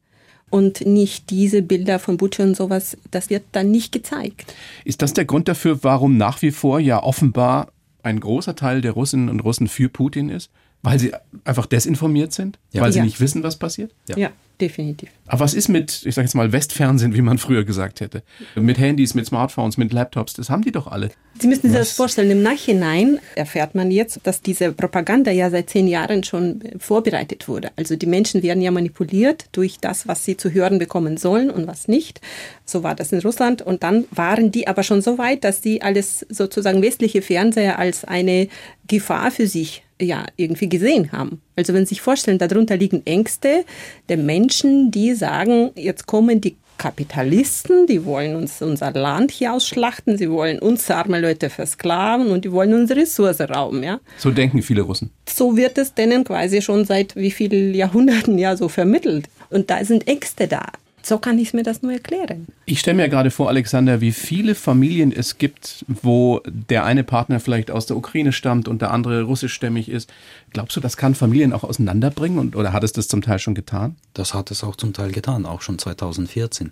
und 0.50 0.86
nicht 0.86 1.30
diese 1.30 1.62
Bilder 1.62 2.00
von 2.00 2.18
Butcher 2.18 2.44
und 2.44 2.58
sowas, 2.58 2.98
das 3.12 3.30
wird 3.30 3.44
dann 3.52 3.70
nicht 3.72 3.92
gezeigt. 3.92 4.54
Ist 4.84 5.02
das 5.02 5.14
der 5.14 5.26
Grund 5.26 5.48
dafür, 5.48 5.84
warum 5.84 6.18
nach 6.18 6.42
wie 6.42 6.52
vor 6.52 6.80
ja 6.80 7.02
offenbar 7.02 7.72
ein 8.04 8.20
großer 8.20 8.56
Teil 8.56 8.82
der 8.82 8.94
Russinnen 8.94 9.30
und 9.30 9.42
Russen 9.42 9.68
für 9.68 9.90
Putin 9.90 10.30
ist? 10.30 10.50
Weil 10.84 10.98
sie 11.00 11.12
einfach 11.46 11.68
desinformiert 11.68 12.34
sind? 12.34 12.58
Ja. 12.72 12.82
Weil 12.82 12.92
sie 12.92 13.00
Ja. 13.00 13.06
nicht 13.06 13.20
wissen, 13.20 13.44
was 13.44 13.58
passiert? 13.58 13.92
Ja. 14.10 14.18
Ja, 14.18 14.32
definitiv. 14.60 15.10
Aber 15.28 15.42
was 15.42 15.54
ist 15.54 15.68
mit, 15.70 16.02
ich 16.06 16.16
sage 16.16 16.26
jetzt 16.26 16.34
mal, 16.34 16.52
Westfernsehen, 16.52 17.14
wie 17.14 17.22
man 17.22 17.38
früher 17.38 17.64
gesagt 17.64 18.02
hätte? 18.02 18.24
Mit 18.56 18.80
Handys, 18.80 19.14
mit 19.14 19.28
Smartphones, 19.28 19.78
mit 19.78 19.94
Laptops, 19.94 20.34
das 20.34 20.50
haben 20.50 20.64
die 20.64 20.72
doch 20.72 20.88
alle. 20.88 21.12
Sie 21.40 21.48
müssen 21.48 21.70
sich 21.70 21.78
das 21.78 21.92
vorstellen, 21.92 22.32
im 22.32 22.42
Nachhinein 22.42 23.20
erfährt 23.36 23.76
man 23.76 23.92
jetzt, 23.92 24.20
dass 24.24 24.42
diese 24.42 24.72
Propaganda 24.72 25.30
ja 25.32 25.50
seit 25.52 25.70
zehn 25.70 25.88
Jahren 25.88 26.24
schon 26.24 26.62
vorbereitet 26.80 27.48
wurde. 27.48 27.70
Also 27.76 27.96
die 27.96 28.08
Menschen 28.08 28.42
werden 28.42 28.62
ja 28.64 28.72
manipuliert 28.72 29.46
durch 29.52 29.78
das, 29.80 30.08
was 30.08 30.26
sie 30.26 30.36
zu 30.36 30.52
hören 30.52 30.80
bekommen 30.80 31.18
sollen 31.18 31.52
und 31.52 31.68
was 31.68 31.88
nicht. 31.88 32.22
So 32.66 32.82
war 32.82 32.96
das 32.96 33.12
in 33.12 33.20
Russland. 33.20 33.62
Und 33.62 33.84
dann 33.84 34.06
waren 34.12 34.52
die 34.52 34.68
aber 34.68 34.82
schon 34.82 35.02
so 35.04 35.18
weit, 35.20 35.44
dass 35.44 35.62
die 35.62 35.84
alles 35.84 36.26
sozusagen 36.30 36.82
westliche 36.82 37.22
Fernseher 37.22 37.78
als 37.78 38.04
eine 38.04 38.48
Gefahr 38.88 39.30
für 39.32 39.46
sich 39.48 39.84
ja 40.02 40.26
irgendwie 40.36 40.70
gesehen 40.70 41.12
haben. 41.12 41.42
Also 41.56 41.74
wenn 41.74 41.86
Sie 41.86 41.96
sich 41.96 42.02
vorstellen, 42.02 42.38
darunter 42.38 42.78
liegen 42.78 43.06
Ängste 43.06 43.66
der 44.10 44.18
Menschen, 44.18 44.92
die 44.92 45.14
sagen, 45.14 45.72
jetzt 45.76 46.08
kommen 46.08 46.42
die 46.42 46.56
Kapitalisten, 46.82 47.86
die 47.86 48.06
wollen 48.06 48.36
uns 48.36 48.60
unser 48.60 48.92
Land 48.92 49.30
hier 49.30 49.54
ausschlachten, 49.54 50.18
sie 50.18 50.32
wollen 50.32 50.58
uns 50.58 50.90
arme 50.90 51.20
Leute 51.20 51.52
versklaven 51.52 52.32
und 52.32 52.44
die 52.44 52.52
wollen 52.52 52.74
unsere 52.74 53.02
Ressource 53.02 53.40
rauben, 53.40 53.84
ja. 53.84 54.00
So 54.18 54.32
denken 54.32 54.64
viele 54.64 54.82
Russen. 54.82 55.12
So 55.30 55.56
wird 55.56 55.78
es 55.78 55.94
denen 55.94 56.24
quasi 56.24 56.60
schon 56.64 56.86
seit 56.86 57.16
wie 57.16 57.30
vielen 57.30 57.76
Jahrhunderten 57.76 58.40
ja 58.40 58.58
so 58.58 58.68
vermittelt. 58.68 59.30
Und 59.52 59.70
da 59.70 59.86
sind 59.86 60.08
Ängste 60.08 60.48
da. 60.48 60.66
So 61.04 61.18
kann 61.18 61.40
ich 61.40 61.54
mir 61.54 61.64
das 61.64 61.82
nur 61.82 61.92
erklären. 61.92 62.48
Ich 62.66 62.80
stelle 62.80 62.98
mir 62.98 63.10
gerade 63.10 63.32
vor, 63.32 63.50
Alexander, 63.50 64.02
wie 64.02 64.12
viele 64.12 64.56
Familien 64.56 65.12
es 65.12 65.38
gibt, 65.38 65.86
wo 65.88 66.42
der 66.46 66.86
eine 66.86 67.04
Partner 67.04 67.40
vielleicht 67.40 67.72
aus 67.72 67.86
der 67.86 67.98
Ukraine 67.98 68.32
stammt 68.32 68.68
und 68.68 68.82
der 68.82 68.92
andere 68.92 69.24
russischstämmig 69.24 69.90
ist. 69.90 70.12
Glaubst 70.52 70.76
du, 70.76 70.80
das 70.80 70.98
kann 70.98 71.16
Familien 71.16 71.54
auch 71.54 71.64
auseinanderbringen 71.64 72.40
und, 72.40 72.56
oder 72.56 72.74
hat 72.74 72.84
es 72.84 72.94
das 72.94 73.08
zum 73.08 73.22
Teil 73.22 73.40
schon 73.40 73.56
getan? 73.56 73.96
Das 74.14 74.34
hat 74.34 74.52
es 74.52 74.64
auch 74.64 74.76
zum 74.76 74.94
Teil 74.94 75.12
getan, 75.12 75.46
auch 75.46 75.62
schon 75.62 75.80
2014. 75.80 76.72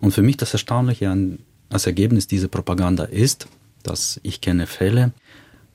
Und 0.00 0.12
für 0.12 0.22
mich 0.22 0.36
das 0.36 0.52
Erstaunliche 0.52 1.10
an, 1.10 1.38
als 1.68 1.86
Ergebnis 1.86 2.26
dieser 2.26 2.48
Propaganda 2.48 3.04
ist, 3.04 3.48
dass 3.82 4.20
ich 4.22 4.40
kenne 4.40 4.66
Fälle, 4.66 5.12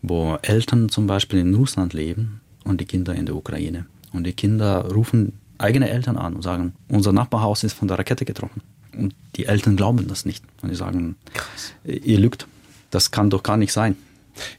wo 0.02 0.38
Eltern 0.42 0.90
zum 0.90 1.08
Beispiel 1.08 1.40
in 1.40 1.54
Russland 1.54 1.94
leben 1.94 2.42
und 2.64 2.82
die 2.82 2.86
Kinder 2.86 3.14
in 3.14 3.26
der 3.26 3.36
Ukraine. 3.36 3.86
Und 4.14 4.26
die 4.26 4.34
Kinder 4.34 4.92
rufen 4.92 5.34
eigene 5.62 5.90
Eltern 5.90 6.18
an 6.18 6.36
und 6.36 6.42
sagen, 6.42 6.74
unser 6.90 7.14
Nachbarhaus 7.14 7.64
ist 7.64 7.74
von 7.74 7.88
der 7.88 8.00
Rakete 8.00 8.26
getroffen. 8.26 8.62
Und 8.98 9.16
die 9.36 9.46
Eltern 9.46 9.76
glauben 9.76 10.08
das 10.08 10.26
nicht. 10.26 10.44
Und 10.62 10.70
die 10.70 10.76
sagen, 10.76 11.16
Krass. 11.34 11.74
ihr 11.84 12.20
lügt. 12.20 12.48
Das 12.90 13.12
kann 13.12 13.30
doch 13.30 13.44
gar 13.44 13.58
nicht 13.58 13.72
sein. 13.72 13.96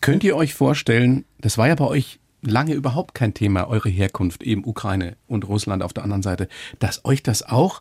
Könnt 0.01 0.25
ihr 0.25 0.37
euch 0.37 0.55
vorstellen, 0.55 1.25
das 1.41 1.59
war 1.59 1.69
ja 1.69 1.75
bei 1.75 1.87
euch 1.87 2.19
lange 2.43 2.75
überhaupt 2.75 3.15
kein 3.15 3.35
Thema, 3.35 3.69
eure 3.69 3.89
Herkunft, 3.89 4.43
eben 4.43 4.65
Ukraine 4.65 5.17
und 5.27 5.47
Russland 5.49 5.83
auf 5.83 5.93
der 5.93 6.05
anderen 6.05 6.23
Seite, 6.23 6.49
dass 6.79 7.05
euch 7.05 7.23
das 7.23 7.43
auch 7.43 7.81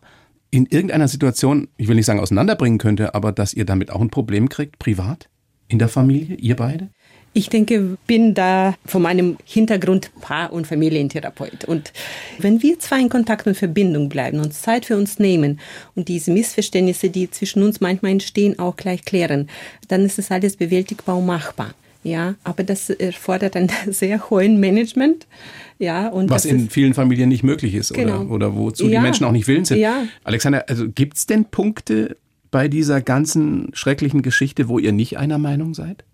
in 0.50 0.66
irgendeiner 0.66 1.08
Situation, 1.08 1.68
ich 1.76 1.88
will 1.88 1.96
nicht 1.96 2.06
sagen 2.06 2.20
auseinanderbringen 2.20 2.78
könnte, 2.78 3.14
aber 3.14 3.32
dass 3.32 3.54
ihr 3.54 3.64
damit 3.64 3.90
auch 3.90 4.00
ein 4.00 4.10
Problem 4.10 4.48
kriegt, 4.48 4.78
privat, 4.78 5.28
in 5.68 5.78
der 5.78 5.88
Familie, 5.88 6.36
ihr 6.36 6.56
beide? 6.56 6.90
Ich 7.34 7.48
denke, 7.48 7.96
bin 8.06 8.34
da 8.34 8.74
von 8.84 9.02
meinem 9.02 9.38
Hintergrund 9.44 10.10
Paar- 10.20 10.52
und 10.52 10.66
Familientherapeut. 10.66 11.64
Und 11.64 11.92
wenn 12.38 12.62
wir 12.62 12.78
zwei 12.78 13.00
in 13.00 13.08
Kontakt 13.08 13.46
und 13.46 13.56
Verbindung 13.56 14.08
bleiben, 14.10 14.40
und 14.40 14.52
Zeit 14.52 14.84
für 14.84 14.96
uns 14.96 15.18
nehmen 15.18 15.58
und 15.94 16.08
diese 16.08 16.30
Missverständnisse, 16.30 17.08
die 17.08 17.30
zwischen 17.30 17.62
uns 17.62 17.80
manchmal 17.80 18.12
entstehen, 18.12 18.58
auch 18.58 18.76
gleich 18.76 19.04
klären, 19.04 19.48
dann 19.88 20.04
ist 20.04 20.18
es 20.18 20.30
alles 20.30 20.56
bewältigbar 20.56 21.16
und 21.16 21.26
machbar. 21.26 21.74
Ja, 22.04 22.34
aber 22.42 22.64
das 22.64 22.90
erfordert 22.90 23.56
ein 23.56 23.70
sehr 23.90 24.28
hohen 24.28 24.58
Management. 24.58 25.26
Ja, 25.78 26.08
und 26.08 26.30
Was 26.30 26.44
in 26.44 26.68
vielen 26.68 26.94
Familien 26.94 27.28
nicht 27.28 27.42
möglich 27.42 27.74
ist 27.74 27.94
genau. 27.94 28.20
oder, 28.20 28.30
oder 28.30 28.56
wozu 28.56 28.88
ja. 28.88 28.98
die 28.98 29.02
Menschen 29.02 29.24
auch 29.24 29.32
nicht 29.32 29.48
willens 29.48 29.68
sind. 29.68 29.78
Ja. 29.78 30.04
Alexander, 30.24 30.64
also 30.68 30.88
gibt 30.88 31.16
es 31.16 31.26
denn 31.26 31.44
Punkte 31.46 32.16
bei 32.50 32.68
dieser 32.68 33.00
ganzen 33.00 33.70
schrecklichen 33.72 34.22
Geschichte, 34.22 34.68
wo 34.68 34.78
ihr 34.78 34.92
nicht 34.92 35.16
einer 35.16 35.38
Meinung 35.38 35.74
seid? 35.74 36.04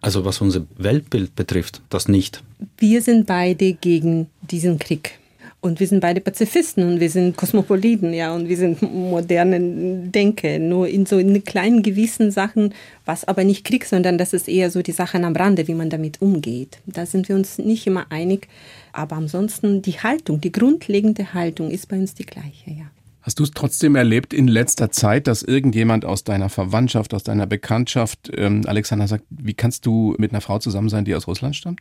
Also 0.00 0.24
was 0.24 0.40
unser 0.40 0.66
Weltbild 0.76 1.36
betrifft, 1.36 1.82
das 1.90 2.08
nicht. 2.08 2.42
Wir 2.78 3.02
sind 3.02 3.26
beide 3.26 3.74
gegen 3.74 4.28
diesen 4.42 4.78
Krieg. 4.78 5.18
Und 5.62 5.78
wir 5.78 5.86
sind 5.86 6.00
beide 6.00 6.22
Pazifisten 6.22 6.90
und 6.90 7.00
wir 7.00 7.10
sind 7.10 7.36
Kosmopoliten, 7.36 8.14
ja, 8.14 8.34
und 8.34 8.48
wir 8.48 8.56
sind 8.56 8.80
moderne 8.80 10.08
Denke. 10.08 10.58
Nur 10.58 10.88
in 10.88 11.04
so 11.04 11.18
in 11.18 11.44
kleinen 11.44 11.82
gewissen 11.82 12.30
Sachen, 12.30 12.72
was 13.04 13.28
aber 13.28 13.44
nicht 13.44 13.66
Krieg, 13.66 13.84
sondern 13.84 14.16
das 14.16 14.32
ist 14.32 14.48
eher 14.48 14.70
so 14.70 14.80
die 14.80 14.92
Sachen 14.92 15.22
am 15.22 15.36
Rande, 15.36 15.68
wie 15.68 15.74
man 15.74 15.90
damit 15.90 16.22
umgeht. 16.22 16.78
Da 16.86 17.04
sind 17.04 17.28
wir 17.28 17.36
uns 17.36 17.58
nicht 17.58 17.86
immer 17.86 18.06
einig. 18.10 18.48
Aber 18.92 19.16
ansonsten 19.16 19.82
die 19.82 20.00
Haltung, 20.00 20.40
die 20.40 20.50
grundlegende 20.50 21.34
Haltung 21.34 21.70
ist 21.70 21.88
bei 21.88 21.98
uns 21.98 22.14
die 22.14 22.24
gleiche, 22.24 22.70
ja. 22.70 22.90
Hast 23.22 23.38
du 23.38 23.44
es 23.44 23.50
trotzdem 23.50 23.96
erlebt 23.96 24.32
in 24.32 24.48
letzter 24.48 24.90
Zeit, 24.90 25.26
dass 25.26 25.42
irgendjemand 25.42 26.04
aus 26.04 26.24
deiner 26.24 26.48
Verwandtschaft, 26.48 27.12
aus 27.12 27.22
deiner 27.22 27.46
Bekanntschaft, 27.46 28.30
ähm, 28.34 28.62
Alexander 28.66 29.06
sagt, 29.08 29.24
wie 29.28 29.54
kannst 29.54 29.84
du 29.84 30.14
mit 30.18 30.32
einer 30.32 30.40
Frau 30.40 30.58
zusammen 30.58 30.88
sein, 30.88 31.04
die 31.04 31.14
aus 31.14 31.26
Russland 31.26 31.54
stammt? 31.54 31.80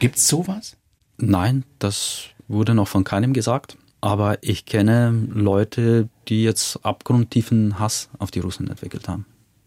Gibt's 0.00 0.26
sowas? 0.26 0.76
Nein, 1.16 1.64
das 1.78 2.24
wurde 2.48 2.74
noch 2.74 2.88
von 2.88 3.04
keinem 3.04 3.32
gesagt. 3.32 3.76
Aber 4.00 4.42
ich 4.42 4.64
kenne 4.64 5.28
Leute, 5.30 6.08
die 6.28 6.42
jetzt 6.42 6.84
abgrundtiefen 6.84 7.78
Hass 7.78 8.08
auf 8.18 8.30
die 8.30 8.40
Russen 8.40 8.68
entwickelt 8.68 9.08
haben. 9.08 9.26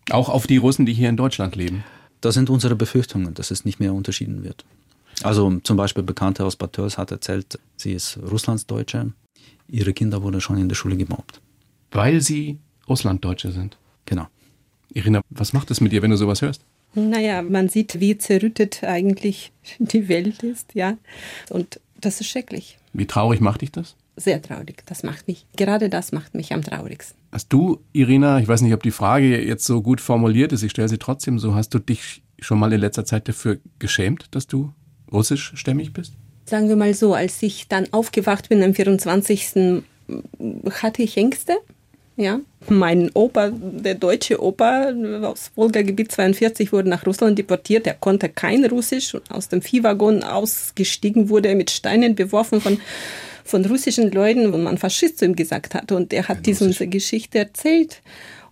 Auch 0.10 0.28
auf 0.28 0.48
die 0.48 0.58
Russen, 0.58 0.86
die 0.86 0.94
hier 0.94 1.08
in 1.08 1.18
Deutschland 1.18 1.56
leben? 1.56 1.84
Das 2.20 2.34
sind 2.34 2.50
unsere 2.50 2.76
Befürchtungen, 2.76 3.34
dass 3.36 3.52
es 3.52 3.64
nicht 3.64 3.80
mehr 3.80 3.94
unterschieden 3.94 4.44
wird. 4.44 4.66
Also 5.22 5.60
zum 5.64 5.78
Beispiel 5.78 6.04
Bekannte 6.04 6.44
aus 6.44 6.56
Bad 6.56 6.74
Tölz 6.74 6.98
hat 6.98 7.12
erzählt, 7.12 7.60
sie 7.78 7.94
ist 7.94 8.18
Russlandsdeutsche 8.18 9.14
ihre 9.68 9.94
Kinder 9.94 10.24
wurden 10.24 10.42
schon 10.42 10.58
in 10.58 10.70
der 10.70 10.76
Schule 10.76 10.98
gemobbt. 10.98 11.42
Weil 11.92 12.22
sie 12.22 12.60
Russlanddeutsche 12.88 13.52
sind? 13.52 13.78
Genau. 14.06 14.28
Irina, 14.94 15.22
was 15.30 15.54
macht 15.54 15.72
es 15.72 15.82
mit 15.82 15.92
dir, 15.92 16.02
wenn 16.02 16.12
du 16.12 16.18
sowas 16.18 16.42
hörst? 16.42 16.64
Naja, 16.96 17.42
man 17.42 17.70
sieht, 17.70 18.00
wie 18.00 18.18
zerrüttet 18.18 18.84
eigentlich 18.84 19.52
die 19.80 20.08
Welt 20.10 20.44
ist, 20.44 20.76
ja. 20.76 20.98
Und 21.50 21.80
das 22.00 22.22
ist 22.22 22.28
schrecklich. 22.28 22.78
Wie 22.94 23.08
traurig 23.08 23.42
macht 23.42 23.62
dich 23.62 23.72
das? 23.72 23.96
Sehr 24.16 24.42
traurig. 24.42 24.84
Das 24.86 25.02
macht 25.02 25.28
mich, 25.28 25.48
gerade 25.56 25.90
das 25.90 26.12
macht 26.12 26.36
mich 26.36 26.54
am 26.54 26.62
traurigsten. 26.62 27.18
Hast 27.32 27.52
du, 27.52 27.80
Irina, 27.94 28.40
ich 28.40 28.48
weiß 28.48 28.62
nicht, 28.62 28.74
ob 28.74 28.84
die 28.84 28.92
Frage 28.92 29.44
jetzt 29.44 29.66
so 29.66 29.82
gut 29.82 30.02
formuliert 30.02 30.52
ist, 30.54 30.62
ich 30.62 30.72
stelle 30.72 30.90
sie 30.90 31.00
trotzdem 31.00 31.40
so, 31.40 31.56
hast 31.56 31.74
du 31.74 31.80
dich 31.80 32.22
schon 32.40 32.60
mal 32.60 32.72
in 32.74 32.80
letzter 32.80 33.06
Zeit 33.06 33.28
dafür 33.28 33.58
geschämt, 33.80 34.28
dass 34.32 34.46
du 34.46 34.72
russischstämmig 35.12 35.94
bist? 35.94 36.14
Sagen 36.46 36.70
wir 36.70 36.76
mal 36.76 36.94
so, 36.94 37.14
als 37.14 37.42
ich 37.42 37.68
dann 37.68 37.88
aufgewacht 37.92 38.50
bin 38.50 38.64
am 38.64 38.74
24. 38.74 39.82
hatte 40.72 41.02
ich 41.02 41.18
Ängste. 41.18 41.58
Ja, 42.16 42.42
mein 42.70 43.10
Opa, 43.16 43.50
der 43.52 43.96
deutsche 43.96 44.42
Opa 44.42 44.94
aus 45.24 45.52
Wolga-Gebiet 45.56 46.12
42 46.12 46.72
wurde 46.72 46.88
nach 46.88 47.08
Russland 47.08 47.40
deportiert. 47.40 47.88
Er 47.88 47.96
konnte 47.96 48.30
kein 48.30 48.64
Russisch 48.66 49.16
und 49.16 49.32
aus 49.32 49.50
dem 49.50 49.64
Viehwaggon 49.64 50.24
ausgestiegen 50.24 51.30
wurde 51.30 51.56
mit 51.56 51.72
Steinen 51.72 52.14
beworfen 52.14 52.62
von 52.62 52.80
von 53.44 53.66
russischen 53.66 54.12
Leuten, 54.12 54.54
wo 54.54 54.58
man 54.58 54.78
Faschist 54.78 55.20
zu 55.20 55.26
ihm 55.26 55.36
gesagt 55.36 55.76
hat. 55.76 55.92
Und 55.92 56.14
er 56.14 56.28
hat 56.28 56.46
diese 56.46 56.88
Geschichte 56.88 57.40
erzählt. 57.40 58.02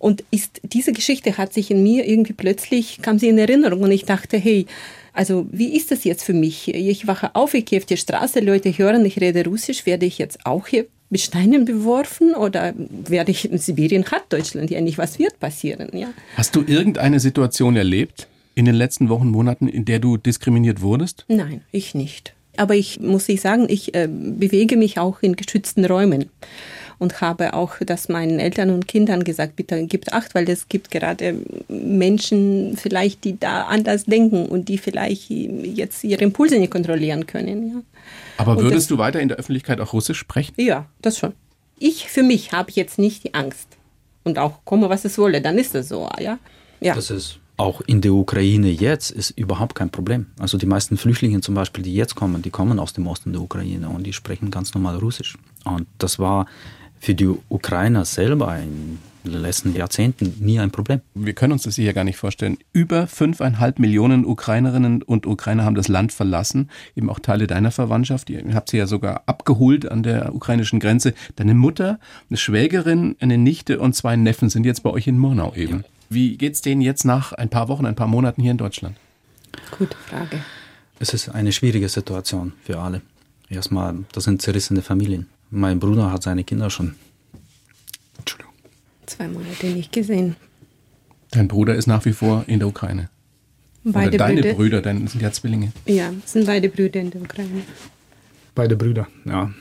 Und 0.02 0.24
ist, 0.32 0.62
diese 0.64 0.94
Geschichte 0.94 1.38
hat 1.38 1.54
sich 1.54 1.70
in 1.70 1.84
mir 1.84 2.08
irgendwie 2.08 2.34
plötzlich, 2.34 3.02
kam 3.04 3.20
sie 3.20 3.30
in 3.30 3.38
Erinnerung 3.38 3.82
und 3.82 3.92
ich 3.92 4.04
dachte, 4.06 4.38
hey, 4.38 4.66
also 5.14 5.46
wie 5.52 5.76
ist 5.76 5.92
das 5.92 6.04
jetzt 6.06 6.24
für 6.24 6.34
mich? 6.34 6.74
Ich 6.74 7.06
wache 7.06 7.36
auf, 7.36 7.54
ich 7.54 7.66
gehe 7.66 7.80
auf 7.80 7.86
die 7.86 7.98
Straße, 7.98 8.40
Leute 8.40 8.76
hören, 8.76 9.06
ich 9.06 9.22
rede 9.22 9.46
Russisch, 9.46 9.86
werde 9.86 10.08
ich 10.08 10.18
jetzt 10.18 10.44
auch 10.46 10.68
hier 10.68 10.88
mit 11.12 11.22
Steinen 11.22 11.66
beworfen 11.66 12.34
oder 12.34 12.74
werde 12.78 13.30
ich 13.30 13.52
in 13.52 13.60
Sibirien 13.60 14.06
hat 14.06 14.24
Deutschland 14.34 14.72
ja 14.72 14.82
nicht, 14.82 14.98
was 14.98 15.20
wird 15.20 15.40
passieren? 15.40 15.90
Ja. 15.94 16.08
Hast 16.36 16.56
du 16.56 16.64
irgendeine 16.66 17.20
Situation 17.20 17.76
erlebt 17.76 18.28
in 18.56 18.66
den 18.66 18.76
letzten 18.76 19.10
Wochen, 19.10 19.28
Monaten, 19.28 19.68
in 19.68 19.86
der 19.86 20.00
du 20.00 20.18
diskriminiert 20.18 20.82
wurdest? 20.82 21.26
Nein, 21.28 21.62
ich 21.72 21.94
nicht. 21.94 22.34
Aber 22.58 22.76
ich 22.76 23.00
muss 23.00 23.30
ich 23.30 23.42
sagen, 23.42 23.68
ich 23.70 23.94
äh, 23.94 24.08
bewege 24.10 24.78
mich 24.78 24.98
auch 24.98 25.22
in 25.22 25.36
geschützten 25.36 25.86
Räumen 25.86 26.30
und 27.02 27.20
habe 27.20 27.56
auch 27.56 27.78
das 27.84 28.10
meinen 28.10 28.40
Eltern 28.40 28.70
und 28.70 28.88
Kindern 28.88 29.24
gesagt, 29.24 29.56
bitte 29.56 29.88
gibt 29.88 30.14
Acht, 30.14 30.36
weil 30.36 30.48
es 30.48 30.70
gibt 30.70 30.92
gerade 30.92 31.36
Menschen 31.68 32.78
vielleicht, 32.78 33.24
die 33.24 33.40
da 33.40 33.64
anders 33.64 34.06
denken 34.06 34.46
und 34.46 34.70
die 34.70 34.78
vielleicht 34.78 35.32
jetzt 35.32 36.04
ihre 36.04 36.24
Impulse 36.24 36.60
nicht 36.60 36.72
kontrollieren 36.72 37.26
können. 37.26 37.70
Ja. 37.70 37.82
Aber 38.38 38.58
würdest 38.58 38.76
das, 38.76 38.88
du 38.88 39.00
weiter 39.00 39.20
in 39.20 39.30
der 39.30 39.38
Öffentlichkeit 39.38 39.82
auch 39.82 39.94
Russisch 39.94 40.20
sprechen? 40.20 40.54
Ja, 40.58 40.86
das 41.02 41.18
schon. 41.18 41.34
Ich 41.80 42.08
für 42.08 42.22
mich 42.22 42.52
habe 42.52 42.72
jetzt 42.76 43.00
nicht 43.00 43.24
die 43.24 43.34
Angst. 43.34 43.68
Und 44.24 44.38
auch 44.38 44.60
komme, 44.64 44.88
was 44.90 45.04
es 45.04 45.18
wolle, 45.18 45.42
dann 45.42 45.58
ist 45.58 45.74
das 45.74 45.88
so, 45.88 46.08
ja. 46.20 46.38
ja. 46.82 46.94
Das 46.94 47.10
ist 47.10 47.40
auch 47.58 47.82
in 47.82 48.02
der 48.02 48.14
Ukraine 48.14 48.70
jetzt 48.70 49.10
ist 49.10 49.32
überhaupt 49.32 49.74
kein 49.74 49.90
Problem. 49.90 50.28
Also 50.38 50.60
die 50.60 50.68
meisten 50.68 50.98
Flüchtlinge 50.98 51.42
zum 51.42 51.56
Beispiel, 51.56 51.84
die 51.84 51.96
jetzt 51.96 52.14
kommen, 52.14 52.44
die 52.44 52.52
kommen 52.52 52.80
aus 52.80 52.94
dem 52.94 53.08
Osten 53.08 53.34
der 53.34 53.42
Ukraine 53.42 53.90
und 53.90 54.04
die 54.04 54.14
sprechen 54.14 54.52
ganz 54.52 54.76
normal 54.76 54.98
Russisch. 54.98 55.36
Und 55.64 55.88
das 55.98 56.20
war 56.20 56.46
für 57.02 57.16
die 57.16 57.28
Ukrainer 57.50 58.06
selber 58.06 58.58
in 58.58 59.00
den 59.24 59.42
letzten 59.42 59.76
Jahrzehnten 59.76 60.36
nie 60.40 60.60
ein 60.60 60.72
Problem. 60.72 61.02
Wir 61.14 61.34
können 61.34 61.54
uns 61.54 61.64
das 61.64 61.76
hier 61.76 61.94
gar 61.94 62.04
nicht 62.04 62.18
vorstellen. 62.18 62.58
Über 62.74 63.08
fünfeinhalb 63.08 63.80
Millionen 63.80 64.26
Ukrainerinnen 64.26 65.02
und 65.02 65.26
Ukrainer 65.26 65.66
haben 65.66 65.76
das 65.76 65.88
Land 65.88 66.12
verlassen, 66.12 66.70
eben 66.96 67.10
auch 67.10 67.20
Teile 67.20 67.48
deiner 67.48 67.72
Verwandtschaft. 67.72 68.30
Ihr 68.30 68.44
habt 68.54 68.70
sie 68.70 68.78
ja 68.78 68.88
sogar 68.88 69.24
abgeholt 69.26 69.90
an 69.90 70.04
der 70.04 70.34
ukrainischen 70.34 70.80
Grenze. 70.80 71.14
Deine 71.36 71.56
Mutter, 71.56 72.00
eine 72.30 72.38
Schwägerin, 72.38 73.16
eine 73.20 73.38
Nichte 73.38 73.80
und 73.80 73.94
zwei 73.94 74.16
Neffen 74.16 74.50
sind 74.50 74.66
jetzt 74.66 74.84
bei 74.84 74.92
euch 74.92 75.08
in 75.08 75.18
Murnau 75.18 75.54
eben. 75.56 75.80
Ja. 75.80 75.86
Wie 76.10 76.38
geht's 76.38 76.62
denen 76.62 76.82
jetzt 76.82 77.04
nach 77.04 77.34
ein 77.34 77.50
paar 77.50 77.68
Wochen, 77.68 77.86
ein 77.86 77.96
paar 77.96 78.08
Monaten 78.08 78.42
hier 78.42 78.52
in 78.52 78.58
Deutschland? 78.58 78.96
Gute 79.78 79.98
Frage. 80.08 80.40
Es 81.00 81.14
ist 81.14 81.30
eine 81.30 81.52
schwierige 81.52 81.90
Situation 81.90 82.54
für 82.64 82.80
alle. 82.80 83.02
Erstmal, 83.50 83.96
das 84.12 84.26
sind 84.26 84.42
zerrissene 84.42 84.82
Familien. 84.82 85.28
Mein 85.52 85.80
Bruder 85.80 86.12
hat 86.12 86.24
seine 86.24 86.46
Kinder 86.46 86.70
schon. 86.70 86.96
Entschuldigung. 88.18 88.54
Zwei 89.06 89.28
Monate 89.28 89.68
nicht 89.68 89.92
gesehen. 89.92 90.38
Dein 91.30 91.50
Bruder 91.50 91.76
ist 91.76 91.88
nach 91.88 92.06
wie 92.06 92.14
vor 92.14 92.46
in 92.48 92.60
der 92.60 92.70
Ukraine. 92.70 93.10
Beide 93.84 94.10
Oder 94.10 94.18
deine 94.18 94.42
Brüder, 94.42 94.54
Brüder 94.56 94.82
deine 94.82 95.08
sind 95.08 95.22
ja 95.22 95.32
Zwillinge. 95.32 95.74
Ja, 95.86 96.14
sind 96.26 96.46
beide 96.46 96.70
Brüder 96.70 97.02
in 97.02 97.12
der 97.12 97.22
Ukraine. 97.22 97.64
Beide 98.56 98.78
Brüder, 98.78 99.08
ja. 99.26 99.52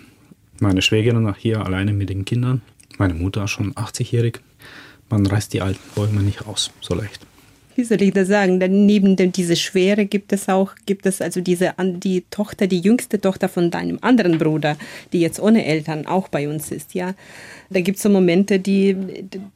Meine 0.60 0.82
Schwägerin 0.82 1.34
hier 1.38 1.64
alleine 1.64 1.92
mit 1.92 2.10
den 2.10 2.24
Kindern. 2.24 2.62
Meine 2.98 3.14
Mutter 3.14 3.44
ist 3.44 3.50
schon 3.50 3.72
80-jährig. 3.74 4.40
Man 5.08 5.26
reißt 5.26 5.52
die 5.54 5.62
alten 5.62 5.80
Bäume 5.96 6.22
nicht 6.22 6.46
aus, 6.46 6.70
so 6.80 6.94
leicht. 6.94 7.26
Wie 7.80 7.84
soll 7.84 8.02
ich 8.02 8.12
das 8.12 8.28
sagen? 8.28 8.60
Dann 8.60 8.84
neben 8.84 9.16
dem, 9.16 9.32
diese 9.32 9.56
Schwere 9.56 10.04
gibt 10.04 10.34
es 10.34 10.50
auch, 10.50 10.74
gibt 10.84 11.06
es 11.06 11.22
also 11.22 11.40
diese, 11.40 11.72
die 11.78 12.24
Tochter, 12.30 12.66
die 12.66 12.80
jüngste 12.80 13.18
Tochter 13.18 13.48
von 13.48 13.70
deinem 13.70 13.96
anderen 14.02 14.36
Bruder, 14.36 14.76
die 15.14 15.20
jetzt 15.20 15.40
ohne 15.40 15.64
Eltern 15.64 16.04
auch 16.04 16.28
bei 16.28 16.46
uns 16.46 16.70
ist, 16.70 16.92
ja. 16.92 17.14
Da 17.72 17.80
gibt 17.80 17.98
es 17.98 18.02
so 18.02 18.08
Momente, 18.08 18.58
die, 18.58 18.96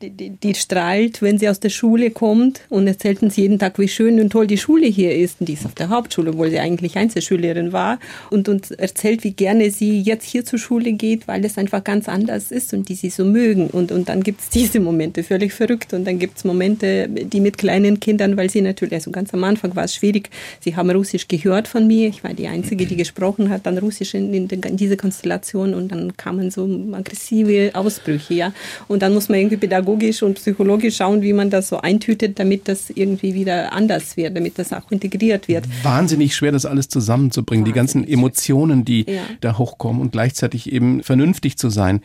die, 0.01 0.11
die, 0.11 0.31
die 0.31 0.55
strahlt, 0.55 1.21
wenn 1.21 1.37
sie 1.37 1.49
aus 1.49 1.59
der 1.59 1.71
Schule 1.71 2.13
kommt 2.13 2.61
und 2.69 2.87
erzählt 2.87 3.21
uns 3.25 3.35
jeden 3.35 3.59
Tag, 3.59 3.77
wie 3.81 3.89
schön 3.89 4.21
und 4.21 4.31
toll 4.31 4.47
die 4.47 4.57
Schule 4.57 4.87
hier 4.87 5.17
ist. 5.17 5.41
Und 5.41 5.49
die 5.49 5.55
ist 5.55 5.67
auf 5.67 5.75
der 5.75 5.89
Hauptschule, 5.89 6.31
obwohl 6.31 6.49
sie 6.49 6.61
eigentlich 6.61 6.97
Einzelschülerin 6.97 7.73
war. 7.73 7.99
Und 8.31 8.49
uns 8.49 8.71
erzählt, 8.71 9.25
wie 9.25 9.33
gerne 9.33 9.69
sie 9.73 10.01
jetzt 10.01 10.27
hier 10.29 10.45
zur 10.45 10.61
Schule 10.61 10.93
geht, 10.93 11.27
weil 11.27 11.45
es 11.45 11.59
einfach 11.59 11.83
ganz 11.83 12.09
anders 12.09 12.53
ist 12.53 12.73
und 12.73 12.89
die 12.89 12.95
sie 12.95 13.11
so 13.11 13.25
mögen. 13.25 13.67
Und, 13.67 13.91
und 13.91 14.09
dann 14.09 14.23
gibt 14.23 14.43
es 14.43 14.49
diese 14.51 14.79
Momente, 14.79 15.25
völlig 15.25 15.53
verrückt. 15.53 15.93
Und 15.93 16.05
dann 16.05 16.21
gibt 16.21 16.39
es 16.39 16.45
Momente, 16.45 17.09
die 17.09 17.41
mit 17.41 17.59
kleinen 17.59 17.99
Kindern, 17.99 18.14
weil 18.37 18.51
sie 18.51 18.61
natürlich, 18.61 18.95
also 18.95 19.11
ganz 19.11 19.33
am 19.35 19.45
Anfang 19.45 19.75
war 19.77 19.85
es 19.85 19.95
schwierig, 19.95 20.31
sie 20.61 20.77
haben 20.77 20.91
Russisch 20.91 21.29
gehört 21.29 21.69
von 21.69 21.87
mir. 21.87 22.09
Ich 22.09 22.23
war 22.25 22.35
die 22.35 22.47
Einzige, 22.49 22.87
die 22.87 22.97
gesprochen 22.97 23.49
hat, 23.51 23.67
dann 23.67 23.79
Russisch 23.79 24.15
in, 24.15 24.33
in, 24.35 24.49
in 24.49 24.77
diese 24.77 24.97
Konstellation 24.97 25.75
und 25.75 25.91
dann 25.93 26.17
kamen 26.17 26.51
so 26.51 26.69
aggressive 26.93 27.71
Ausbrüche, 27.75 28.35
ja. 28.35 28.53
Und 28.89 29.03
dann 29.03 29.15
muss 29.15 29.29
man 29.29 29.39
irgendwie 29.39 29.57
pädagogisch 29.57 30.23
und 30.23 30.35
psychologisch 30.35 30.97
schauen, 30.97 31.23
wie 31.23 31.33
man 31.33 31.51
das 31.51 31.69
so 31.69 31.79
eintütet, 31.79 32.39
damit 32.39 32.69
das 32.69 32.91
irgendwie 32.91 33.35
wieder 33.35 33.73
anders 33.73 34.17
wird, 34.17 34.37
damit 34.37 34.59
das 34.59 34.73
auch 34.73 34.91
integriert 34.91 35.49
wird. 35.49 35.65
Wahnsinnig 35.83 36.35
schwer, 36.35 36.53
das 36.53 36.67
alles 36.67 36.89
zusammenzubringen, 36.89 37.65
die 37.65 37.73
ganzen 37.73 37.95
Wahnsinnig 37.95 38.15
Emotionen, 38.15 38.85
die 38.85 39.05
Ja. 39.09 39.23
da 39.41 39.59
hochkommen 39.59 40.01
und 40.01 40.13
gleichzeitig 40.13 40.73
eben 40.73 41.03
vernünftig 41.03 41.57
zu 41.57 41.71
sein. 41.71 42.01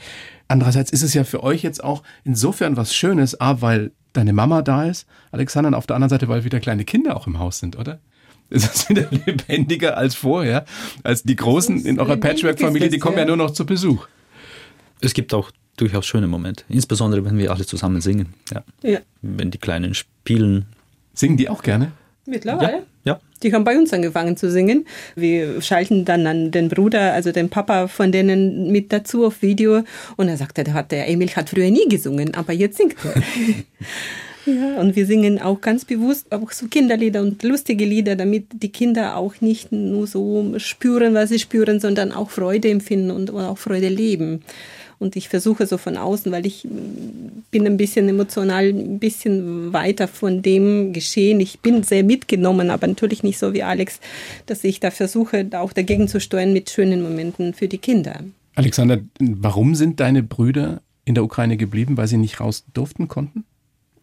Andererseits 0.50 0.91
ist 0.91 1.03
es 1.03 1.13
ja 1.13 1.24
für 1.24 1.44
euch 1.44 1.62
jetzt 1.62 1.84
auch 1.84 2.03
insofern 2.25 2.75
was 2.75 2.94
Schönes, 2.94 3.39
A, 3.39 3.62
weil 3.62 3.91
deine 4.13 4.34
Mama 4.34 4.63
da 4.63 4.86
ist, 4.86 5.08
Alexander, 5.32 5.70
und 5.70 5.75
auf 5.75 5.86
der 5.86 5.96
anderen 5.96 6.10
Seite, 6.10 6.27
weil 6.27 6.44
wieder 6.44 6.60
kleine 6.60 6.86
Kinder 6.86 7.15
auch 7.15 7.27
im 7.27 7.38
Haus 7.39 7.60
sind, 7.60 7.77
oder? 7.77 8.00
Ist 8.50 8.68
das 8.68 8.89
wieder 8.89 9.08
lebendiger 9.12 9.96
als 9.96 10.15
vorher? 10.15 10.65
Als 11.03 11.22
die 11.22 11.36
Großen 11.36 11.86
in 11.86 12.00
eurer 12.00 12.18
Patchwork-Familie, 12.18 12.88
ist 12.88 12.94
die 12.94 12.98
es, 12.98 13.01
kommen 13.01 13.18
ja 13.18 13.22
ja. 13.22 13.27
nur 13.27 13.38
noch 13.38 13.51
zu 13.51 13.63
Besuch. 13.63 14.08
Es 15.01 15.13
gibt 15.13 15.36
auch 15.36 15.51
durchaus 15.77 16.08
schöne 16.08 16.25
Momente, 16.25 16.63
insbesondere 16.68 17.24
wenn 17.24 17.38
wir 17.38 17.51
alle 17.51 17.63
zusammen 17.63 18.01
singen. 18.01 18.34
Ja. 18.51 18.63
Ja. 18.82 19.00
Wenn 19.22 19.51
die 19.51 19.60
Kleinen 19.60 19.94
spielen. 19.94 20.65
Singen 21.13 21.38
die 21.38 21.48
auch 21.48 21.62
gerne? 21.62 21.91
Mittlerweile. 22.25 22.88
Ja. 23.03 23.20
Die 23.43 23.53
haben 23.53 23.63
bei 23.63 23.77
uns 23.77 23.93
angefangen 23.93 24.36
zu 24.38 24.51
singen. 24.51 24.86
Wir 25.15 25.62
schalten 25.62 26.05
dann 26.05 26.27
an 26.27 26.51
den 26.51 26.69
Bruder, 26.69 27.13
also 27.13 27.31
den 27.31 27.50
Papa 27.50 27.88
von 27.88 28.12
denen 28.12 28.72
mit 28.72 28.91
dazu 28.91 29.25
auf 29.25 29.41
Video. 29.41 29.84
Und 30.17 30.27
er 30.27 30.38
sagte, 30.38 30.63
der, 30.63 30.74
hat, 30.74 30.91
der 30.91 31.08
Emil 31.08 31.29
hat 31.29 31.50
früher 31.50 31.72
nie 31.72 31.88
gesungen, 31.88 32.34
aber 32.34 32.53
jetzt 32.53 32.77
singt 32.77 32.96
er. 33.03 33.22
ja, 34.53 34.79
und 34.79 34.96
wir 34.96 35.05
singen 35.05 35.41
auch 35.41 35.62
ganz 35.62 35.86
bewusst 35.86 36.31
auch 36.31 36.51
so 36.51 36.67
Kinderlieder 36.67 37.22
und 37.22 37.41
lustige 37.43 37.86
Lieder, 37.86 38.15
damit 38.15 38.48
die 38.51 38.72
Kinder 38.72 39.15
auch 39.15 39.39
nicht 39.41 39.72
nur 39.72 40.08
so 40.08 40.53
spüren, 40.58 41.13
was 41.13 41.29
sie 41.29 41.39
spüren, 41.39 41.79
sondern 41.79 42.12
auch 42.12 42.29
Freude 42.29 42.69
empfinden 42.69 43.12
und, 43.12 43.29
und 43.29 43.41
auch 43.41 43.58
Freude 43.58 43.89
leben. 43.89 44.41
Und 45.00 45.15
ich 45.15 45.29
versuche 45.29 45.65
so 45.65 45.77
von 45.77 45.96
außen, 45.96 46.29
weil 46.32 46.46
ich 46.46 46.68
bin 47.51 47.65
ein 47.65 47.77
bisschen 47.77 48.10
emotional, 48.10 48.65
ein 48.65 49.00
bisschen 49.00 49.72
weiter 49.72 50.10
von 50.10 50.41
dem 50.41 50.91
Geschehen. 50.91 51.39
Ich 51.39 51.62
bin 51.62 51.84
sehr 51.84 52.03
mitgenommen, 52.03 52.70
aber 52.70 52.86
natürlich 52.86 53.24
nicht 53.24 53.39
so 53.39 53.53
wie 53.53 53.63
Alex, 53.63 54.01
dass 54.46 54.63
ich 54.65 54.82
da 54.82 54.91
versuche, 54.91 55.48
auch 55.53 55.72
dagegen 55.72 56.10
zu 56.10 56.20
steuern 56.20 56.51
mit 56.51 56.70
schönen 56.70 57.01
Momenten 57.01 57.53
für 57.53 57.70
die 57.70 57.77
Kinder. 57.77 58.24
Alexander, 58.56 59.00
warum 59.20 59.74
sind 59.74 60.01
deine 60.01 60.22
Brüder 60.22 60.82
in 61.06 61.15
der 61.15 61.24
Ukraine 61.24 61.56
geblieben? 61.56 61.96
Weil 61.96 62.08
sie 62.08 62.18
nicht 62.18 62.41
raus 62.41 62.65
durften, 62.74 63.08
konnten? 63.08 63.46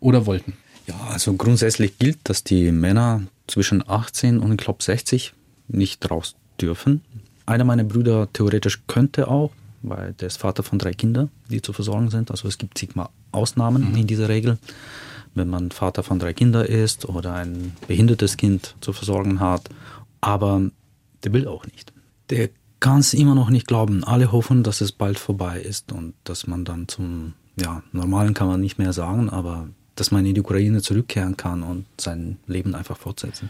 Oder 0.01 0.25
wollten? 0.25 0.55
Ja, 0.87 0.95
also 1.11 1.35
grundsätzlich 1.35 1.99
gilt, 1.99 2.19
dass 2.25 2.43
die 2.43 2.73
Männer 2.73 3.23
zwischen 3.47 3.87
18 3.87 4.39
und 4.39 4.53
ich 4.53 4.59
glaube 4.59 4.83
60 4.83 5.35
nicht 5.69 6.11
raus 6.11 6.37
dürfen. 6.61 7.03
Einer 7.45 7.65
meiner 7.65 7.85
Brüder 7.85 8.29
theoretisch 8.33 8.83
könnte 8.87 9.29
auch, 9.29 9.51
weil 9.83 10.13
der 10.15 10.29
ist 10.29 10.39
Vater 10.39 10.63
von 10.63 10.79
drei 10.79 10.93
Kindern, 10.93 11.31
die 11.51 11.63
zu 11.63 11.73
versorgen 11.73 12.11
sind. 12.11 12.31
Also 12.31 12.49
es 12.49 12.59
gibt 12.59 12.79
sigma 12.79 13.11
Ausnahmen 13.33 13.95
in 13.97 14.07
dieser 14.07 14.29
Regel. 14.29 14.59
Wenn 15.35 15.49
man 15.49 15.71
Vater 15.71 16.03
von 16.03 16.19
drei 16.19 16.33
Kindern 16.33 16.67
ist 16.67 17.09
oder 17.09 17.35
ein 17.35 17.77
behindertes 17.87 18.37
Kind 18.37 18.75
zu 18.81 18.93
versorgen 18.93 19.41
hat. 19.41 19.69
Aber 20.21 20.63
der 21.25 21.33
will 21.33 21.47
auch 21.47 21.67
nicht. 21.67 21.93
Der 22.31 22.49
kann 22.81 23.01
es 23.01 23.15
immer 23.15 23.35
noch 23.35 23.51
nicht 23.51 23.67
glauben. 23.67 24.05
Alle 24.05 24.33
hoffen, 24.33 24.63
dass 24.63 24.81
es 24.81 24.93
bald 24.93 25.19
vorbei 25.19 25.61
ist 25.61 25.93
und 25.93 26.15
dass 26.25 26.47
man 26.47 26.65
dann 26.65 26.89
zum 26.89 27.35
ja, 27.59 27.83
Normalen 27.93 28.35
kann 28.35 28.49
man 28.49 28.61
nicht 28.61 28.79
mehr 28.79 28.93
sagen, 28.93 29.31
aber 29.31 29.69
dass 29.95 30.11
man 30.11 30.27
in 30.27 30.35
die 30.35 30.41
Ukraine 30.41 30.83
zurückkehren 30.83 31.37
kann 31.37 31.63
und 31.63 31.87
sein 31.99 32.39
Leben 32.47 32.75
einfach 32.75 32.99
fortsetzen. 32.99 33.49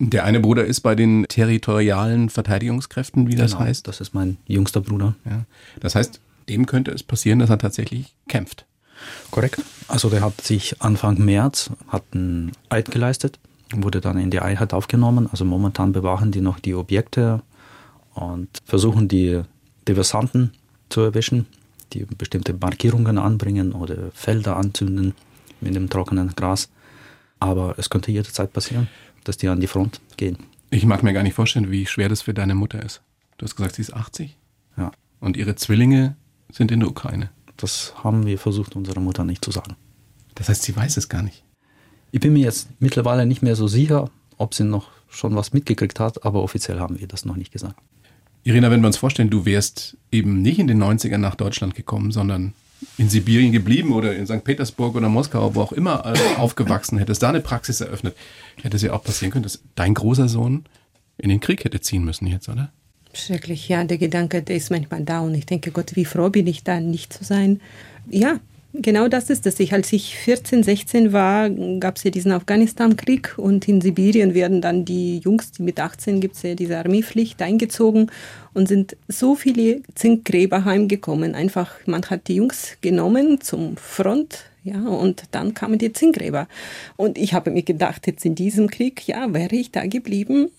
Der 0.00 0.24
eine 0.24 0.40
Bruder 0.40 0.64
ist 0.64 0.80
bei 0.80 0.94
den 0.94 1.26
territorialen 1.28 2.30
Verteidigungskräften, 2.30 3.26
wie 3.26 3.34
das 3.34 3.52
Genau, 3.52 3.64
heißt. 3.64 3.88
Das 3.88 4.00
ist 4.00 4.14
mein 4.14 4.36
jüngster 4.46 4.80
Bruder. 4.80 5.14
Ja. 5.24 5.44
Das 5.80 5.94
heißt, 5.94 6.20
dem 6.48 6.66
könnte 6.66 6.92
es 6.92 7.02
passieren, 7.02 7.40
dass 7.40 7.50
er 7.50 7.58
tatsächlich 7.58 8.14
kämpft. 8.28 8.64
Korrekt. 9.30 9.62
Also 9.88 10.08
der 10.08 10.22
hat 10.22 10.40
sich 10.40 10.80
Anfang 10.80 11.18
März 11.18 11.70
hat 11.88 12.04
einen 12.12 12.52
Eid 12.68 12.90
geleistet, 12.90 13.38
wurde 13.74 14.00
dann 14.00 14.18
in 14.18 14.30
die 14.30 14.40
Einheit 14.40 14.72
aufgenommen. 14.72 15.28
Also 15.30 15.44
momentan 15.44 15.92
bewachen 15.92 16.30
die 16.30 16.40
noch 16.40 16.58
die 16.58 16.74
Objekte 16.74 17.42
und 18.14 18.48
versuchen 18.64 19.08
die 19.08 19.42
Diversanten 19.86 20.52
zu 20.88 21.00
erwischen, 21.00 21.46
die 21.92 22.04
bestimmte 22.04 22.54
Markierungen 22.54 23.18
anbringen 23.18 23.72
oder 23.72 24.10
Felder 24.12 24.56
anzünden 24.56 25.14
mit 25.60 25.74
dem 25.74 25.90
trockenen 25.90 26.34
Gras. 26.34 26.68
Aber 27.40 27.74
es 27.78 27.88
könnte 27.88 28.10
jederzeit 28.10 28.52
passieren, 28.52 28.88
dass 29.28 29.36
die 29.36 29.48
an 29.48 29.60
die 29.60 29.66
Front 29.66 30.00
gehen. 30.16 30.38
Ich 30.70 30.84
mag 30.86 31.02
mir 31.02 31.12
gar 31.12 31.22
nicht 31.22 31.34
vorstellen, 31.34 31.70
wie 31.70 31.86
schwer 31.86 32.08
das 32.08 32.22
für 32.22 32.34
deine 32.34 32.54
Mutter 32.54 32.82
ist. 32.82 33.02
Du 33.36 33.44
hast 33.44 33.56
gesagt, 33.56 33.76
sie 33.76 33.82
ist 33.82 33.94
80 33.94 34.36
Ja, 34.76 34.90
und 35.20 35.36
ihre 35.36 35.54
Zwillinge 35.54 36.16
sind 36.50 36.72
in 36.72 36.80
der 36.80 36.88
Ukraine. 36.88 37.30
das 37.56 37.94
haben 38.02 38.26
wir 38.26 38.38
versucht, 38.38 38.74
unserer 38.76 39.00
Mutter 39.00 39.24
nicht 39.24 39.44
zu 39.44 39.50
sagen. 39.50 39.76
Das 40.34 40.48
heißt, 40.48 40.62
sie 40.62 40.74
weiß 40.74 40.96
es 40.96 41.08
gar 41.08 41.22
nicht. 41.22 41.44
Ich 42.10 42.20
bin 42.20 42.32
mir 42.32 42.40
jetzt 42.40 42.68
mittlerweile 42.80 43.26
nicht 43.26 43.42
mehr 43.42 43.56
so 43.56 43.68
sicher, 43.68 44.10
ob 44.38 44.54
sie 44.54 44.64
noch 44.64 44.88
schon 45.08 45.34
was 45.34 45.52
mitgekriegt 45.52 46.00
hat, 46.00 46.24
aber 46.24 46.42
offiziell 46.42 46.78
haben 46.78 47.00
wir 47.00 47.06
das 47.08 47.24
noch 47.24 47.36
nicht 47.36 47.52
gesagt. 47.52 47.78
Irina, 48.44 48.70
wenn 48.70 48.80
wir 48.80 48.86
uns 48.86 48.96
vorstellen, 48.96 49.30
du 49.30 49.44
wärst 49.44 49.96
eben 50.10 50.40
nicht 50.40 50.58
in 50.58 50.68
den 50.68 50.82
90ern 50.82 51.18
nach 51.18 51.34
Deutschland 51.34 51.74
gekommen, 51.74 52.12
sondern 52.12 52.54
in 52.96 53.08
Sibirien 53.08 53.52
geblieben 53.52 53.92
oder 53.92 54.14
in 54.14 54.26
St. 54.26 54.44
Petersburg 54.44 54.94
oder 54.94 55.08
Moskau, 55.08 55.54
wo 55.54 55.62
auch 55.62 55.72
immer 55.72 56.04
äh, 56.06 56.36
aufgewachsen, 56.36 56.98
hättest 56.98 57.22
da 57.22 57.30
eine 57.30 57.40
Praxis 57.40 57.80
eröffnet, 57.80 58.16
hätte 58.62 58.76
es 58.76 58.82
ja 58.82 58.92
auch 58.92 59.02
passieren 59.02 59.32
können, 59.32 59.44
dass 59.44 59.62
dein 59.74 59.94
großer 59.94 60.28
Sohn 60.28 60.64
in 61.16 61.28
den 61.28 61.40
Krieg 61.40 61.64
hätte 61.64 61.80
ziehen 61.80 62.04
müssen 62.04 62.26
jetzt, 62.26 62.48
oder? 62.48 62.72
Schrecklich, 63.12 63.68
ja, 63.68 63.82
der 63.84 63.98
Gedanke, 63.98 64.42
der 64.42 64.56
ist 64.56 64.70
manchmal 64.70 65.02
da 65.02 65.20
und 65.20 65.34
ich 65.34 65.46
denke, 65.46 65.70
Gott, 65.70 65.96
wie 65.96 66.04
froh 66.04 66.30
bin 66.30 66.46
ich 66.46 66.62
da, 66.62 66.78
nicht 66.78 67.12
zu 67.12 67.24
sein. 67.24 67.60
Ja, 68.08 68.38
genau 68.72 69.08
das 69.08 69.30
ist 69.30 69.46
es. 69.46 69.60
Ich, 69.60 69.72
als 69.72 69.92
ich 69.92 70.16
14, 70.16 70.62
16 70.62 71.12
war, 71.12 71.50
gab 71.50 71.96
es 71.96 72.04
ja 72.04 72.10
diesen 72.10 72.32
Afghanistan-Krieg 72.32 73.34
und 73.36 73.68
in 73.68 73.80
Sibirien 73.80 74.34
werden 74.34 74.60
dann 74.60 74.84
die 74.84 75.18
Jungs, 75.18 75.52
die 75.52 75.62
mit 75.62 75.80
18 75.80 76.20
gibt 76.20 76.36
es 76.36 76.42
ja 76.42 76.54
diese 76.54 76.78
Armeepflicht, 76.78 77.40
eingezogen 77.42 78.10
und 78.54 78.68
sind 78.68 78.96
so 79.08 79.34
viele 79.34 79.82
Zinkgräber 79.94 80.64
heimgekommen. 80.64 81.34
Einfach, 81.34 81.74
man 81.86 82.02
hat 82.02 82.28
die 82.28 82.36
Jungs 82.36 82.76
genommen 82.80 83.40
zum 83.40 83.76
Front, 83.76 84.44
ja, 84.64 84.80
und 84.80 85.24
dann 85.30 85.54
kamen 85.54 85.78
die 85.78 85.92
Zinkgräber. 85.92 86.48
Und 86.96 87.16
ich 87.16 87.32
habe 87.32 87.50
mir 87.50 87.62
gedacht, 87.62 88.06
jetzt 88.06 88.24
in 88.24 88.34
diesem 88.34 88.68
Krieg, 88.68 89.06
ja, 89.06 89.32
wäre 89.32 89.56
ich 89.56 89.70
da 89.70 89.86
geblieben, 89.86 90.50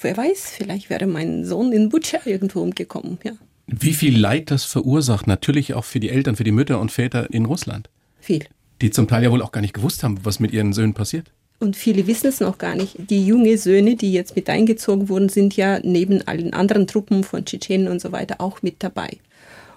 wer 0.00 0.16
weiß, 0.16 0.52
vielleicht 0.56 0.90
wäre 0.90 1.06
mein 1.06 1.44
Sohn 1.44 1.72
in 1.72 1.88
Butscha 1.88 2.20
irgendwo 2.24 2.60
umgekommen, 2.60 3.18
ja. 3.22 3.32
Wie 3.72 3.94
viel 3.94 4.18
Leid 4.18 4.50
das 4.50 4.64
verursacht, 4.64 5.28
natürlich 5.28 5.74
auch 5.74 5.84
für 5.84 6.00
die 6.00 6.10
Eltern, 6.10 6.34
für 6.34 6.44
die 6.44 6.50
Mütter 6.50 6.80
und 6.80 6.90
Väter 6.90 7.32
in 7.32 7.44
Russland, 7.44 7.88
Viel. 8.20 8.44
die 8.82 8.90
zum 8.90 9.06
Teil 9.06 9.22
ja 9.22 9.30
wohl 9.30 9.42
auch 9.42 9.52
gar 9.52 9.60
nicht 9.60 9.74
gewusst 9.74 10.02
haben, 10.02 10.18
was 10.24 10.40
mit 10.40 10.52
ihren 10.52 10.72
Söhnen 10.72 10.92
passiert. 10.92 11.30
Und 11.60 11.76
viele 11.76 12.06
wissen 12.06 12.26
es 12.26 12.40
noch 12.40 12.58
gar 12.58 12.74
nicht. 12.74 12.96
Die 13.10 13.24
jungen 13.24 13.56
Söhne, 13.58 13.94
die 13.94 14.12
jetzt 14.12 14.34
mit 14.34 14.48
eingezogen 14.48 15.08
wurden, 15.08 15.28
sind 15.28 15.56
ja 15.56 15.78
neben 15.84 16.26
allen 16.26 16.52
anderen 16.52 16.86
Truppen 16.86 17.22
von 17.22 17.44
Tschetschenen 17.44 17.88
und 17.88 18.00
so 18.00 18.12
weiter 18.12 18.40
auch 18.40 18.62
mit 18.62 18.76
dabei. 18.82 19.18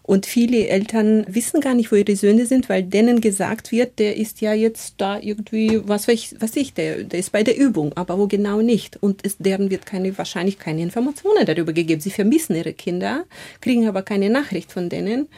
Und 0.06 0.26
viele 0.26 0.68
Eltern 0.68 1.26
wissen 1.30 1.62
gar 1.62 1.74
nicht, 1.74 1.90
wo 1.90 1.96
ihre 1.96 2.18
Söhne 2.18 2.46
sind, 2.46 2.68
weil 2.68 2.84
denen 2.84 3.22
gesagt 3.22 3.72
wird, 3.72 4.00
der 4.00 4.18
ist 4.18 4.42
ja 4.42 4.54
jetzt 4.54 4.96
da 4.98 5.18
irgendwie, 5.18 5.80
was 5.86 6.10
weiß 6.10 6.14
ich, 6.14 6.36
was 6.42 6.58
ich 6.58 6.74
der, 6.74 7.06
der 7.06 7.20
ist 7.20 7.32
bei 7.32 7.42
der 7.42 7.58
Übung, 7.58 7.94
aber 7.96 8.18
wo 8.20 8.28
genau 8.28 8.62
nicht. 8.62 9.02
Und 9.02 9.26
es, 9.26 9.38
deren 9.38 9.70
wird 9.70 9.86
keine, 9.86 10.16
wahrscheinlich 10.18 10.60
keine 10.60 10.82
Informationen 10.82 11.46
darüber 11.46 11.72
gegeben. 11.72 12.02
Sie 12.02 12.12
vermissen 12.12 12.54
ihre 12.54 12.74
Kinder, 12.74 13.24
kriegen 13.62 13.88
aber 13.88 14.02
keine 14.02 14.30
Nachricht 14.30 14.74
von 14.74 14.90
denen. 14.90 15.30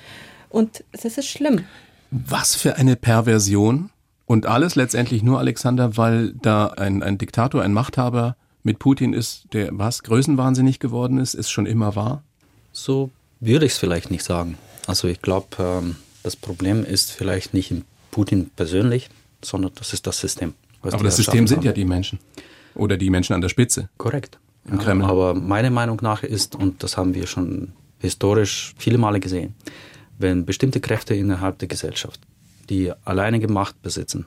Und 0.50 0.84
das 0.92 1.18
ist 1.18 1.28
schlimm. 1.28 1.66
Was 2.10 2.56
für 2.56 2.76
eine 2.78 2.96
Perversion. 2.96 3.92
Und 4.26 4.48
alles 4.48 4.74
letztendlich 4.74 5.22
nur 5.22 5.38
Alexander, 5.38 5.96
weil 5.96 6.34
da 6.42 6.68
ein, 6.68 7.04
ein 7.04 7.20
Diktator, 7.20 7.62
ein 7.62 7.74
Machthaber 7.74 8.36
mit 8.64 8.80
Putin 8.80 9.14
ist, 9.14 9.46
der 9.54 9.70
was, 9.74 10.02
größenwahnsinnig 10.02 10.80
geworden 10.80 11.20
ist, 11.20 11.36
ist 11.36 11.52
schon 11.52 11.68
immer 11.68 11.96
wahr. 11.96 12.24
So 12.72 13.12
würde 13.46 13.66
ich 13.66 13.74
es 13.74 13.78
vielleicht 13.78 14.12
nicht 14.12 14.24
sagen. 14.24 14.58
Also 14.88 15.08
ich 15.08 15.22
glaube, 15.22 15.48
ähm, 15.60 15.96
Das 16.24 16.36
Problem 16.36 16.84
ist 16.84 17.12
vielleicht 17.12 17.54
nicht 17.54 17.70
in 17.70 17.84
Putin 18.10 18.50
persönlich, 18.56 19.10
sondern 19.44 19.72
das 19.76 19.94
ist 19.94 20.08
das 20.08 20.20
System. 20.20 20.54
Aber 20.82 21.04
das 21.04 21.18
System 21.18 21.48
sind 21.48 21.58
haben. 21.58 21.66
ja 21.66 21.72
die 21.72 21.86
Menschen. 21.86 22.20
Oder 22.74 22.98
die 22.98 23.10
Menschen 23.10 23.34
an 23.34 23.42
der 23.42 23.50
Spitze. 23.50 23.90
Korrekt. 23.98 24.40
Im 24.68 24.80
Kreml. 24.80 25.06
Aber 25.06 25.36
meiner 25.36 25.70
Meinung 25.70 26.00
nach 26.02 26.24
ist, 26.24 26.56
und 26.56 26.82
das 26.82 26.98
haben 26.98 27.14
wir 27.14 27.28
schon 27.28 27.74
historisch 28.00 28.74
viele 28.78 28.98
Male 28.98 29.20
gesehen, 29.20 29.54
wenn 30.18 30.46
bestimmte 30.46 30.80
Kräfte 30.80 31.14
innerhalb 31.14 31.60
der 31.60 31.68
Gesellschaft, 31.68 32.20
die 32.70 32.92
alleinige 33.04 33.48
Macht 33.48 33.82
besitzen, 33.84 34.26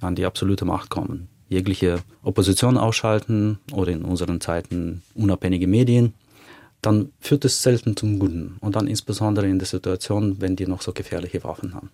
an 0.00 0.14
die 0.14 0.24
absolute 0.26 0.64
Macht 0.64 0.88
kommen, 0.90 1.28
jegliche 1.48 1.98
Opposition 2.22 2.76
ausschalten 2.78 3.58
oder 3.72 3.90
in 3.90 4.02
unseren 4.02 4.40
Zeiten 4.40 5.02
unabhängige 5.14 5.66
Medien, 5.66 6.14
dann 6.82 7.10
führt 7.20 7.44
es 7.44 7.62
selten 7.62 7.96
zum 7.96 8.18
Guten. 8.18 8.56
Und 8.60 8.76
dann 8.76 8.86
insbesondere 8.86 9.48
in 9.48 9.58
der 9.58 9.66
Situation, 9.66 10.40
wenn 10.40 10.56
die 10.56 10.66
noch 10.66 10.82
so 10.82 10.92
gefährliche 10.92 11.44
Waffen 11.44 11.74
haben. 11.74 11.90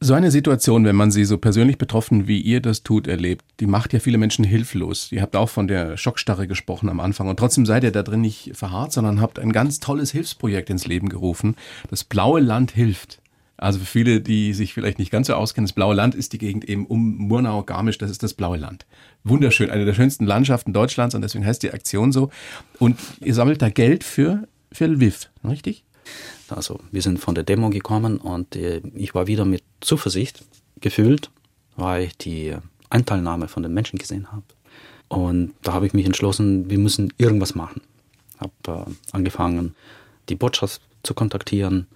So 0.00 0.14
eine 0.14 0.30
Situation, 0.30 0.84
wenn 0.84 0.94
man 0.94 1.10
sie 1.10 1.24
so 1.24 1.38
persönlich 1.38 1.76
betroffen, 1.76 2.28
wie 2.28 2.40
ihr 2.40 2.60
das 2.60 2.84
tut, 2.84 3.08
erlebt, 3.08 3.44
die 3.58 3.66
macht 3.66 3.92
ja 3.92 3.98
viele 3.98 4.16
Menschen 4.16 4.44
hilflos. 4.44 5.10
Ihr 5.10 5.22
habt 5.22 5.34
auch 5.34 5.48
von 5.48 5.66
der 5.66 5.96
Schockstarre 5.96 6.46
gesprochen 6.46 6.88
am 6.88 7.00
Anfang 7.00 7.26
und 7.26 7.36
trotzdem 7.36 7.66
seid 7.66 7.82
ihr 7.82 7.90
da 7.90 8.04
drin 8.04 8.20
nicht 8.20 8.52
verharrt, 8.54 8.92
sondern 8.92 9.20
habt 9.20 9.40
ein 9.40 9.50
ganz 9.50 9.80
tolles 9.80 10.12
Hilfsprojekt 10.12 10.70
ins 10.70 10.86
Leben 10.86 11.08
gerufen. 11.08 11.56
Das 11.90 12.04
Blaue 12.04 12.38
Land 12.38 12.70
hilft. 12.70 13.20
Also 13.58 13.80
für 13.80 13.86
viele, 13.86 14.20
die 14.20 14.54
sich 14.54 14.72
vielleicht 14.72 15.00
nicht 15.00 15.10
ganz 15.10 15.26
so 15.26 15.34
auskennen, 15.34 15.66
das 15.66 15.74
Blaue 15.74 15.94
Land 15.94 16.14
ist 16.14 16.32
die 16.32 16.38
Gegend 16.38 16.64
eben 16.64 16.86
um 16.86 17.16
Murnau, 17.16 17.64
Garmisch, 17.64 17.98
das 17.98 18.10
ist 18.10 18.22
das 18.22 18.32
Blaue 18.32 18.56
Land. 18.56 18.86
Wunderschön, 19.24 19.68
eine 19.70 19.84
der 19.84 19.94
schönsten 19.94 20.26
Landschaften 20.26 20.72
Deutschlands 20.72 21.16
und 21.16 21.22
deswegen 21.22 21.44
heißt 21.44 21.64
die 21.64 21.72
Aktion 21.72 22.12
so. 22.12 22.30
Und 22.78 22.98
ihr 23.20 23.34
sammelt 23.34 23.60
da 23.60 23.68
Geld 23.68 24.04
für, 24.04 24.46
für 24.70 24.86
Lviv, 24.86 25.28
richtig? 25.44 25.84
Also 26.48 26.80
wir 26.92 27.02
sind 27.02 27.18
von 27.18 27.34
der 27.34 27.42
Demo 27.44 27.68
gekommen 27.68 28.18
und 28.18 28.54
äh, 28.54 28.80
ich 28.94 29.14
war 29.14 29.26
wieder 29.26 29.44
mit 29.44 29.64
Zuversicht 29.80 30.44
gefüllt, 30.80 31.30
weil 31.76 32.04
ich 32.04 32.16
die 32.16 32.54
Anteilnahme 32.90 33.48
von 33.48 33.64
den 33.64 33.74
Menschen 33.74 33.98
gesehen 33.98 34.30
habe. 34.30 34.44
Und 35.08 35.52
da 35.62 35.72
habe 35.72 35.86
ich 35.86 35.94
mich 35.94 36.06
entschlossen, 36.06 36.70
wir 36.70 36.78
müssen 36.78 37.12
irgendwas 37.18 37.56
machen. 37.56 37.80
Habe 38.38 38.86
äh, 38.86 38.92
angefangen, 39.10 39.74
die 40.28 40.36
Botschaft 40.36 40.80
zu 41.02 41.14
kontaktieren, 41.14 41.88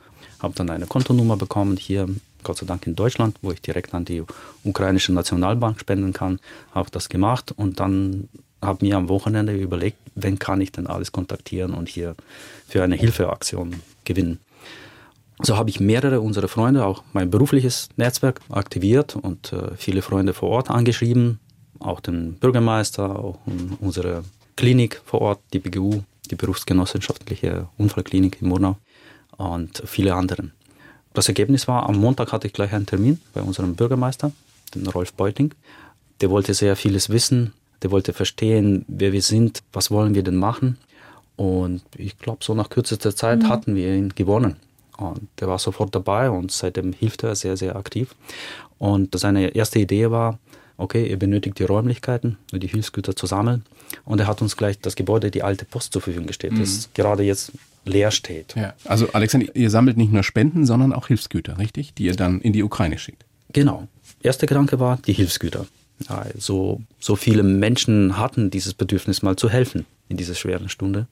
habe 0.43 0.55
dann 0.55 0.69
eine 0.71 0.87
Kontonummer 0.87 1.37
bekommen 1.37 1.77
hier, 1.77 2.09
Gott 2.43 2.59
sei 2.59 2.67
Dank 2.67 2.87
in 2.87 2.97
Deutschland, 2.97 3.37
wo 3.41 3.53
ich 3.53 3.63
direkt 3.63 3.95
an 3.95 4.05
die 4.05 4.25
ukrainische 4.65 5.13
Nationalbank 5.13 5.79
spenden 5.79 6.13
kann. 6.13 6.41
Habe 6.75 6.91
das 6.91 7.09
gemacht 7.09 7.53
und 7.57 7.79
dann 7.79 8.29
habe 8.61 8.85
mir 8.85 8.97
am 8.97 9.09
Wochenende 9.09 9.55
überlegt, 9.55 9.99
wen 10.15 10.39
kann 10.39 10.61
ich 10.61 10.73
denn 10.73 10.87
alles 10.87 11.13
kontaktieren 11.13 11.75
und 11.75 11.89
hier 11.89 12.17
für 12.69 12.83
eine 12.83 12.97
Hilfeaktion 12.97 13.77
gewinnen. 14.05 14.41
So 15.41 15.57
habe 15.57 15.71
ich 15.71 15.81
mehrere 15.81 16.21
unserer 16.21 16.49
Freunde, 16.49 16.85
auch 16.85 17.03
mein 17.13 17.31
berufliches 17.31 17.89
Netzwerk 17.97 18.41
aktiviert 18.51 19.17
und 19.17 19.53
äh, 19.53 19.77
viele 19.77 20.03
Freunde 20.03 20.35
vor 20.35 20.51
Ort 20.51 20.71
angeschrieben, 20.71 21.41
auch 21.81 22.01
den 22.01 22.35
Bürgermeister, 22.35 23.19
auch 23.19 23.39
unsere 23.81 24.25
Klinik 24.57 25.01
vor 25.05 25.21
Ort, 25.21 25.41
die 25.53 25.59
BGU, 25.59 26.03
die 26.31 26.37
berufsgenossenschaftliche 26.37 27.69
Unfallklinik 27.77 28.41
in 28.41 28.49
Murnau 28.49 28.77
und 29.43 29.83
viele 29.85 30.15
anderen. 30.15 30.53
Das 31.15 31.29
Ergebnis 31.29 31.69
war, 31.69 31.89
am 31.89 31.97
Montag 31.97 32.33
hatte 32.33 32.47
ich 32.47 32.53
gleich 32.53 32.73
einen 32.73 32.87
Termin 32.87 33.21
bei 33.35 33.43
unserem 33.43 33.75
Bürgermeister, 33.75 34.33
den 34.75 34.87
Rolf 34.87 35.13
Beuting. 35.13 35.55
Der 36.21 36.31
wollte 36.31 36.55
sehr 36.55 36.77
vieles 36.77 37.11
wissen, 37.11 37.53
der 37.83 37.91
wollte 37.91 38.13
verstehen, 38.13 38.85
wer 38.89 39.13
wir 39.13 39.23
sind, 39.23 39.63
was 39.73 39.91
wollen 39.91 40.15
wir 40.15 40.23
denn 40.23 40.37
machen. 40.37 40.79
Und 41.37 41.83
ich 41.97 42.19
glaube, 42.19 42.45
so 42.45 42.55
nach 42.55 42.71
kürzester 42.71 43.15
Zeit 43.15 43.45
hatten 43.45 43.75
wir 43.75 43.95
ihn 43.95 44.15
gewonnen. 44.15 44.57
Und 44.97 45.29
der 45.41 45.49
war 45.49 45.59
sofort 45.59 45.95
dabei 45.95 46.31
und 46.31 46.53
seitdem 46.53 46.93
hilft 46.93 47.25
er 47.25 47.35
sehr, 47.35 47.57
sehr 47.57 47.77
aktiv. 47.77 48.15
Und 48.79 49.19
seine 49.19 49.49
erste 49.49 49.81
Idee 49.81 50.11
war, 50.11 50.39
okay, 50.83 51.09
ihr 51.09 51.19
benötigt 51.19 51.59
die 51.59 51.65
Räumlichkeiten, 51.65 52.39
um 52.53 52.61
die 52.61 52.67
Hilfsgüter 52.67 53.15
zu 53.15 53.27
sammeln. 53.27 53.65
Und 54.05 54.21
er 54.21 54.27
hat 54.27 54.43
uns 54.43 54.57
gleich 54.57 54.79
das 54.81 54.97
Gebäude, 54.97 55.31
die 55.31 55.43
alte 55.43 55.65
Post 55.65 55.93
zur 55.93 56.03
Verfügung 56.03 56.27
gestellt, 56.27 56.55
das 56.59 56.91
gerade 56.95 57.23
jetzt 57.23 57.53
leer 57.85 58.11
steht. 58.11 58.55
Ja. 58.57 58.75
Also 58.85 59.09
Alexander, 59.13 59.55
ihr 59.55 59.71
sammelt 59.71 59.97
nicht 59.97 60.13
nur 60.13 60.23
Spenden, 60.23 60.67
sondern 60.67 60.93
auch 60.93 61.09
Hilfsgüter, 61.09 61.59
richtig? 61.59 61.95
Die 61.95 62.05
ihr 62.05 62.15
dann 62.15 62.41
in 62.41 62.53
die 62.53 62.63
Ukraine 62.63 62.99
schickt. 62.99 63.25
Genau. 63.53 63.89
Erster 64.23 64.47
Gedanke 64.47 64.81
war 64.81 64.99
die 65.07 65.13
Hilfsgüter. 65.13 65.67
Also 66.09 66.81
so 66.99 67.17
viele 67.17 67.43
Menschen 67.43 68.19
hatten 68.19 68.51
dieses 68.51 68.75
Bedürfnis 68.75 69.23
mal 69.23 69.37
zu 69.37 69.51
helfen 69.51 69.87
in 70.09 70.17
dieser 70.17 70.35
schweren 70.35 70.69
Stunde. 70.69 71.07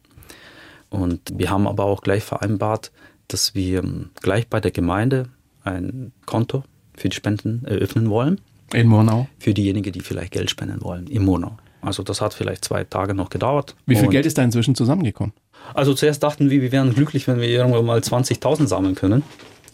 Und 0.88 1.20
wir 1.32 1.50
haben 1.50 1.66
aber 1.66 1.84
auch 1.84 2.02
gleich 2.02 2.24
vereinbart, 2.24 2.90
dass 3.28 3.54
wir 3.54 3.84
gleich 4.20 4.48
bei 4.48 4.60
der 4.60 4.72
Gemeinde 4.72 5.28
ein 5.62 6.12
Konto 6.26 6.64
für 6.96 7.08
die 7.08 7.16
Spenden 7.16 7.64
eröffnen 7.64 8.10
wollen, 8.10 8.40
In 8.72 8.88
Murnau. 8.88 9.28
für 9.38 9.54
diejenigen, 9.54 9.92
die 9.92 10.00
vielleicht 10.00 10.32
Geld 10.32 10.50
spenden 10.50 10.82
wollen 10.82 11.06
im 11.08 11.24
Monat. 11.24 11.52
Also 11.82 12.02
das 12.02 12.20
hat 12.20 12.34
vielleicht 12.34 12.64
zwei 12.64 12.84
Tage 12.84 13.14
noch 13.14 13.30
gedauert. 13.30 13.74
Wie 13.86 13.96
viel 13.96 14.08
Geld 14.08 14.26
ist 14.26 14.36
da 14.38 14.42
inzwischen 14.42 14.74
zusammengekommen? 14.74 15.32
also 15.74 15.94
zuerst 15.94 16.22
dachten 16.22 16.50
wir, 16.50 16.62
wir 16.62 16.72
wären 16.72 16.94
glücklich, 16.94 17.26
wenn 17.28 17.38
wir 17.40 17.48
irgendwann 17.48 17.84
mal 17.84 18.00
20.000 18.00 18.66
sammeln 18.66 18.94
können. 18.94 19.22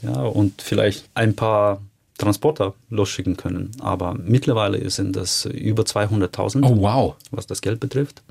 Ja, 0.02 0.22
und 0.22 0.60
vielleicht 0.62 1.08
ein 1.14 1.34
paar 1.34 1.80
Transporter 2.18 2.74
losschicken 2.90 3.36
können. 3.36 3.70
Aber 3.80 4.14
mittlerweile 4.14 4.88
sind 4.90 5.16
das 5.16 5.46
über 5.46 5.82
200.000, 5.84 6.64
Oh 6.64 6.80
wow. 6.80 7.14
was 7.30 7.46
das 7.46 7.60
Geld 7.60 7.80
betrifft. 7.80 8.22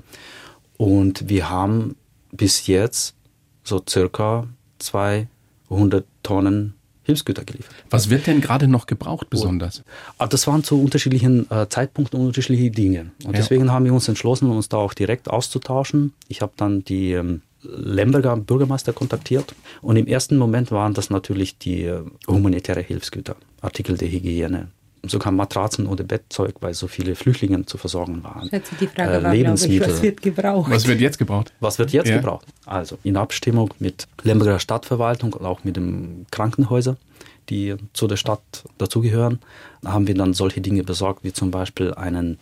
Und 0.76 1.28
wir 1.28 1.48
haben 1.50 1.96
bis 2.32 2.66
jetzt 2.66 3.14
so 3.64 3.82
circa 3.88 4.46
200 4.78 6.04
Tonnen 6.22 6.74
Hilfsgüter 7.06 7.44
geliefert. 7.44 7.74
Was 7.88 8.10
wird 8.10 8.26
denn 8.26 8.40
gerade 8.40 8.68
noch 8.68 8.86
gebraucht 8.86 9.30
besonders? 9.30 9.82
Aber 10.18 10.28
das 10.28 10.46
waren 10.46 10.62
zu 10.64 10.80
unterschiedlichen 10.80 11.50
äh, 11.50 11.68
Zeitpunkten 11.68 12.20
unterschiedliche 12.20 12.70
Dinge. 12.70 13.12
Und 13.24 13.32
Ja. 13.32 13.38
deswegen 13.38 13.70
haben 13.72 13.84
wir 13.84 13.94
uns 13.94 14.08
entschlossen, 14.08 14.50
uns 14.50 14.68
da 14.68 14.76
auch 14.76 14.92
direkt 14.92 15.30
auszutauschen. 15.30 16.12
Ich 16.28 16.42
habe 16.42 16.52
dann 16.56 16.84
die 16.84 17.12
ähm, 17.12 17.42
Lemberger 17.62 18.36
Bürgermeister 18.36 18.92
kontaktiert. 18.92 19.54
Und 19.82 19.96
im 19.96 20.06
ersten 20.06 20.36
Moment 20.36 20.70
waren 20.72 20.94
das 20.94 21.08
natürlich 21.10 21.58
die 21.58 21.84
äh, 21.84 22.00
humanitäre 22.26 22.80
Hilfsgüter, 22.80 23.36
Artikel 23.60 23.96
der 23.96 24.08
Hygiene, 24.08 24.68
sogar 25.08 25.32
Matratzen 25.32 25.86
oder 25.86 26.04
Bettzeug, 26.04 26.54
weil 26.60 26.74
so 26.74 26.86
viele 26.88 27.14
Flüchtlinge 27.14 27.64
zu 27.66 27.78
versorgen 27.78 28.22
waren. 28.24 28.48
Also 28.52 28.76
die 28.78 28.86
Frage 28.86 29.10
Äh, 29.10 29.12
war, 29.14 29.20
glaube 29.20 29.36
ich, 29.36 29.42
Lebensmittel. 29.42 29.88
was 29.94 30.02
wird 30.02 30.22
gebraucht? 30.22 30.70
Was 30.70 30.86
wird 30.86 31.00
jetzt 31.00 31.18
gebraucht? 31.18 31.52
Was 31.60 31.78
wird 31.78 31.92
jetzt 31.92 32.08
Ja. 32.08 32.16
gebraucht? 32.16 32.46
Also 32.66 32.98
in 33.02 33.16
Abstimmung 33.16 33.72
mit 33.78 34.06
Lemberger 34.22 34.58
Stadtverwaltung 34.58 35.32
und 35.32 35.44
auch 35.46 35.64
mit 35.64 35.76
den 35.76 36.26
Krankenhäusern, 36.30 36.96
die 37.48 37.76
zu 37.92 38.06
der 38.08 38.16
Stadt 38.16 38.64
dazugehören, 38.78 39.38
haben 39.84 40.06
wir 40.06 40.14
dann 40.14 40.34
solche 40.34 40.60
Dinge 40.60 40.82
besorgt, 40.82 41.22
wie 41.24 41.32
zum 41.32 41.50
Beispiel 41.50 41.94
einen 41.94 42.38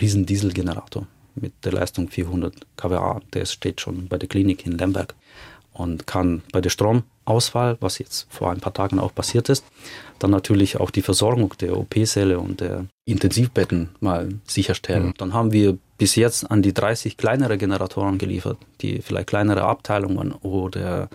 riesen 0.00 0.24
Dieselgenerator 0.26 1.06
mit 1.34 1.52
der 1.64 1.72
Leistung 1.72 2.08
400 2.08 2.54
kWh. 2.76 3.20
Der 3.34 3.44
steht 3.44 3.80
schon 3.82 4.08
bei 4.08 4.16
der 4.16 4.28
Klinik 4.28 4.64
in 4.64 4.72
Lemberg 4.78 5.14
und 5.74 6.06
kann 6.06 6.42
bei 6.52 6.62
der 6.62 6.70
Stromausfall, 7.26 7.76
was 7.80 7.98
jetzt 7.98 8.26
vor 8.30 8.50
ein 8.50 8.60
paar 8.60 8.72
Tagen 8.72 8.98
auch 9.00 9.14
passiert 9.14 9.48
ist, 9.48 9.64
dann 10.18 10.30
natürlich 10.30 10.78
auch 10.78 10.90
die 10.90 11.02
Versorgung 11.02 11.52
der 11.60 11.76
OP-Säle 11.76 12.38
und 12.38 12.60
der 12.60 12.86
Intensivbetten 13.04 13.90
mal 14.00 14.28
sicherstellen. 14.46 15.12
Dann 15.18 15.34
haben 15.34 15.52
wir 15.52 15.76
bis 15.98 16.14
jetzt 16.14 16.50
an 16.50 16.62
die 16.62 16.72
30 16.72 17.16
kleinere 17.16 17.58
Generatoren 17.58 18.18
geliefert, 18.18 18.58
die 18.80 19.00
vielleicht 19.02 19.28
kleinere 19.28 19.62
Abteilungen 19.64 20.32
oder 20.32 21.08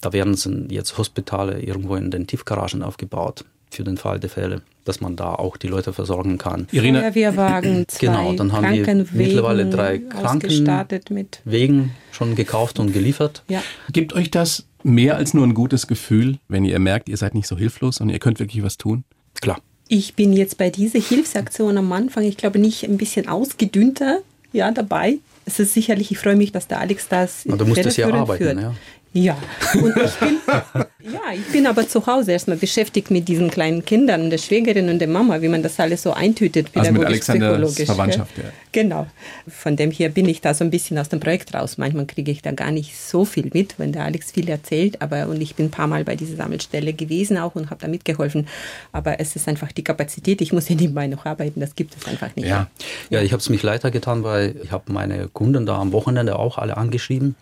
da 0.00 0.12
werden 0.12 0.34
sind 0.34 0.72
jetzt 0.72 0.96
Hospitale 0.96 1.60
irgendwo 1.60 1.96
in 1.96 2.10
den 2.10 2.26
Tiefgaragen 2.26 2.82
aufgebaut 2.82 3.44
für 3.70 3.84
den 3.84 3.98
Fall 3.98 4.18
der 4.18 4.30
Fälle, 4.30 4.62
dass 4.84 5.00
man 5.02 5.16
da 5.16 5.34
auch 5.34 5.58
die 5.58 5.66
Leute 5.68 5.92
versorgen 5.92 6.38
kann. 6.38 6.66
Irina, 6.72 7.00
Feuerwehrwagen, 7.00 7.84
zwei 7.88 8.06
Genau, 8.06 8.32
dann 8.32 8.52
haben 8.52 8.72
wir 8.72 9.06
mittlerweile 9.12 9.66
drei 9.68 9.98
Kranken- 9.98 10.46
ausgestattet 10.46 11.10
mit. 11.10 11.40
Wegen 11.44 11.94
schon 12.10 12.34
gekauft 12.34 12.78
und 12.78 12.92
geliefert. 12.92 13.42
Ja. 13.48 13.62
gibt 13.92 14.14
euch 14.14 14.30
das 14.30 14.67
mehr 14.82 15.16
als 15.16 15.34
nur 15.34 15.46
ein 15.46 15.54
gutes 15.54 15.86
Gefühl, 15.86 16.38
wenn 16.48 16.64
ihr 16.64 16.78
merkt, 16.78 17.08
ihr 17.08 17.16
seid 17.16 17.34
nicht 17.34 17.46
so 17.46 17.56
hilflos 17.56 18.00
und 18.00 18.08
ihr 18.08 18.18
könnt 18.18 18.38
wirklich 18.38 18.62
was 18.62 18.76
tun? 18.78 19.04
Klar. 19.40 19.60
Ich 19.88 20.14
bin 20.14 20.32
jetzt 20.32 20.58
bei 20.58 20.70
dieser 20.70 21.00
Hilfsaktion 21.00 21.78
am 21.78 21.90
Anfang, 21.92 22.24
ich 22.24 22.36
glaube, 22.36 22.58
nicht 22.58 22.84
ein 22.84 22.98
bisschen 22.98 23.28
ausgedünnter 23.28 24.18
ja, 24.52 24.70
dabei. 24.70 25.18
Es 25.46 25.58
ist 25.58 25.72
sicherlich, 25.72 26.10
ich 26.10 26.18
freue 26.18 26.36
mich, 26.36 26.52
dass 26.52 26.68
der 26.68 26.80
Alex 26.80 27.08
das 27.08 27.42
Na, 27.46 27.56
du 27.56 27.64
musst 27.64 27.84
es 27.84 27.96
ja 27.96 28.12
arbeiten, 28.12 28.44
führt. 28.44 28.60
ja. 28.60 28.74
Ja, 29.14 29.38
und 29.74 29.96
ich 29.96 30.14
bin, 30.16 30.38
ja, 31.12 31.20
ich 31.32 31.50
bin 31.50 31.66
aber 31.66 31.88
zu 31.88 32.06
Hause 32.06 32.32
erstmal 32.32 32.58
beschäftigt 32.58 33.10
mit 33.10 33.26
diesen 33.26 33.50
kleinen 33.50 33.84
Kindern, 33.84 34.28
der 34.28 34.38
Schwägerin 34.38 34.90
und 34.90 34.98
der 34.98 35.08
Mama, 35.08 35.40
wie 35.40 35.48
man 35.48 35.62
das 35.62 35.80
alles 35.80 36.02
so 36.02 36.12
eintütet, 36.12 36.68
Also 36.74 36.92
mit 36.92 37.00
pädagogisch, 37.00 37.28
Alexanders 37.28 37.48
psychologisch. 37.50 37.86
Verwandtschaft, 37.86 38.38
ja. 38.38 38.44
Genau. 38.72 39.06
Von 39.48 39.76
dem 39.76 39.90
her 39.90 40.10
bin 40.10 40.28
ich 40.28 40.42
da 40.42 40.52
so 40.52 40.62
ein 40.62 40.70
bisschen 40.70 40.98
aus 40.98 41.08
dem 41.08 41.20
Projekt 41.20 41.54
raus. 41.54 41.78
Manchmal 41.78 42.04
kriege 42.04 42.30
ich 42.30 42.42
da 42.42 42.52
gar 42.52 42.70
nicht 42.70 42.96
so 42.98 43.24
viel 43.24 43.50
mit, 43.54 43.78
wenn 43.78 43.92
der 43.92 44.04
Alex 44.04 44.32
viel 44.32 44.48
erzählt, 44.48 45.00
aber 45.00 45.28
und 45.28 45.40
ich 45.40 45.54
bin 45.54 45.66
ein 45.66 45.70
paar 45.70 45.86
Mal 45.86 46.04
bei 46.04 46.14
dieser 46.14 46.36
Sammelstelle 46.36 46.92
gewesen 46.92 47.38
auch 47.38 47.54
und 47.54 47.70
habe 47.70 47.80
da 47.80 47.88
mitgeholfen. 47.88 48.46
Aber 48.92 49.20
es 49.20 49.36
ist 49.36 49.48
einfach 49.48 49.72
die 49.72 49.84
Kapazität, 49.84 50.42
ich 50.42 50.52
muss 50.52 50.68
ja 50.68 50.76
nebenbei 50.76 51.06
noch 51.06 51.24
arbeiten, 51.24 51.60
das 51.60 51.74
gibt 51.74 51.96
es 51.96 52.06
einfach 52.06 52.36
nicht. 52.36 52.46
Ja. 52.46 52.68
Ja, 53.08 53.22
ich 53.22 53.32
habe 53.32 53.40
es 53.40 53.48
mich 53.48 53.62
leichter 53.62 53.90
getan, 53.90 54.22
weil 54.22 54.56
ich 54.62 54.70
habe 54.70 54.92
meine 54.92 55.28
Kunden 55.28 55.64
da 55.64 55.78
am 55.78 55.92
Wochenende 55.92 56.38
auch 56.38 56.58
alle 56.58 56.76
angeschrieben, 56.76 57.34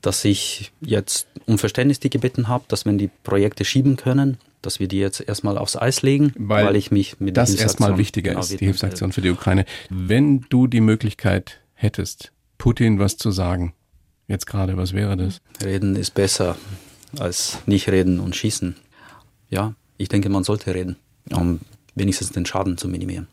dass 0.00 0.24
ich 0.24 0.72
jetzt 0.80 1.26
um 1.46 1.58
Verständnis 1.58 2.00
die 2.00 2.10
gebeten 2.10 2.48
habe, 2.48 2.64
dass 2.68 2.86
wenn 2.86 2.98
die 2.98 3.10
Projekte 3.22 3.64
schieben 3.64 3.96
können, 3.96 4.38
dass 4.62 4.80
wir 4.80 4.88
die 4.88 4.98
jetzt 4.98 5.20
erstmal 5.20 5.58
aufs 5.58 5.76
Eis 5.76 6.02
legen, 6.02 6.32
Weil 6.36 6.66
weil, 6.66 6.76
ich 6.76 6.90
mich 6.90 7.20
mit 7.20 7.36
das 7.36 7.54
erstmal 7.54 7.98
wichtiger 7.98 8.30
genau 8.30 8.40
ist, 8.40 8.52
die. 8.52 8.64
Hilfsaktion 8.64 9.12
für 9.12 9.20
die 9.20 9.30
Ukraine. 9.30 9.64
Wenn 9.90 10.42
du 10.48 10.66
die 10.66 10.80
Möglichkeit 10.80 11.60
hättest, 11.74 12.32
Putin 12.58 12.98
was 12.98 13.16
zu 13.16 13.30
sagen, 13.30 13.74
jetzt 14.28 14.46
gerade, 14.46 14.76
was 14.76 14.92
wäre 14.92 15.16
das? 15.16 15.40
Reden 15.62 15.94
ist 15.94 16.14
besser 16.14 16.56
als 17.18 17.58
nicht 17.66 17.88
reden 17.88 18.18
und 18.18 18.34
schießen. 18.34 18.76
Ja, 19.48 19.74
ich 19.98 20.08
denke, 20.08 20.28
man 20.28 20.44
sollte 20.44 20.74
reden, 20.74 20.96
um 21.30 21.60
wenigstens 21.96 22.30
den 22.30 22.46
Schaden 22.46 22.78
zu 22.78 22.88
minimieren. 22.88 23.26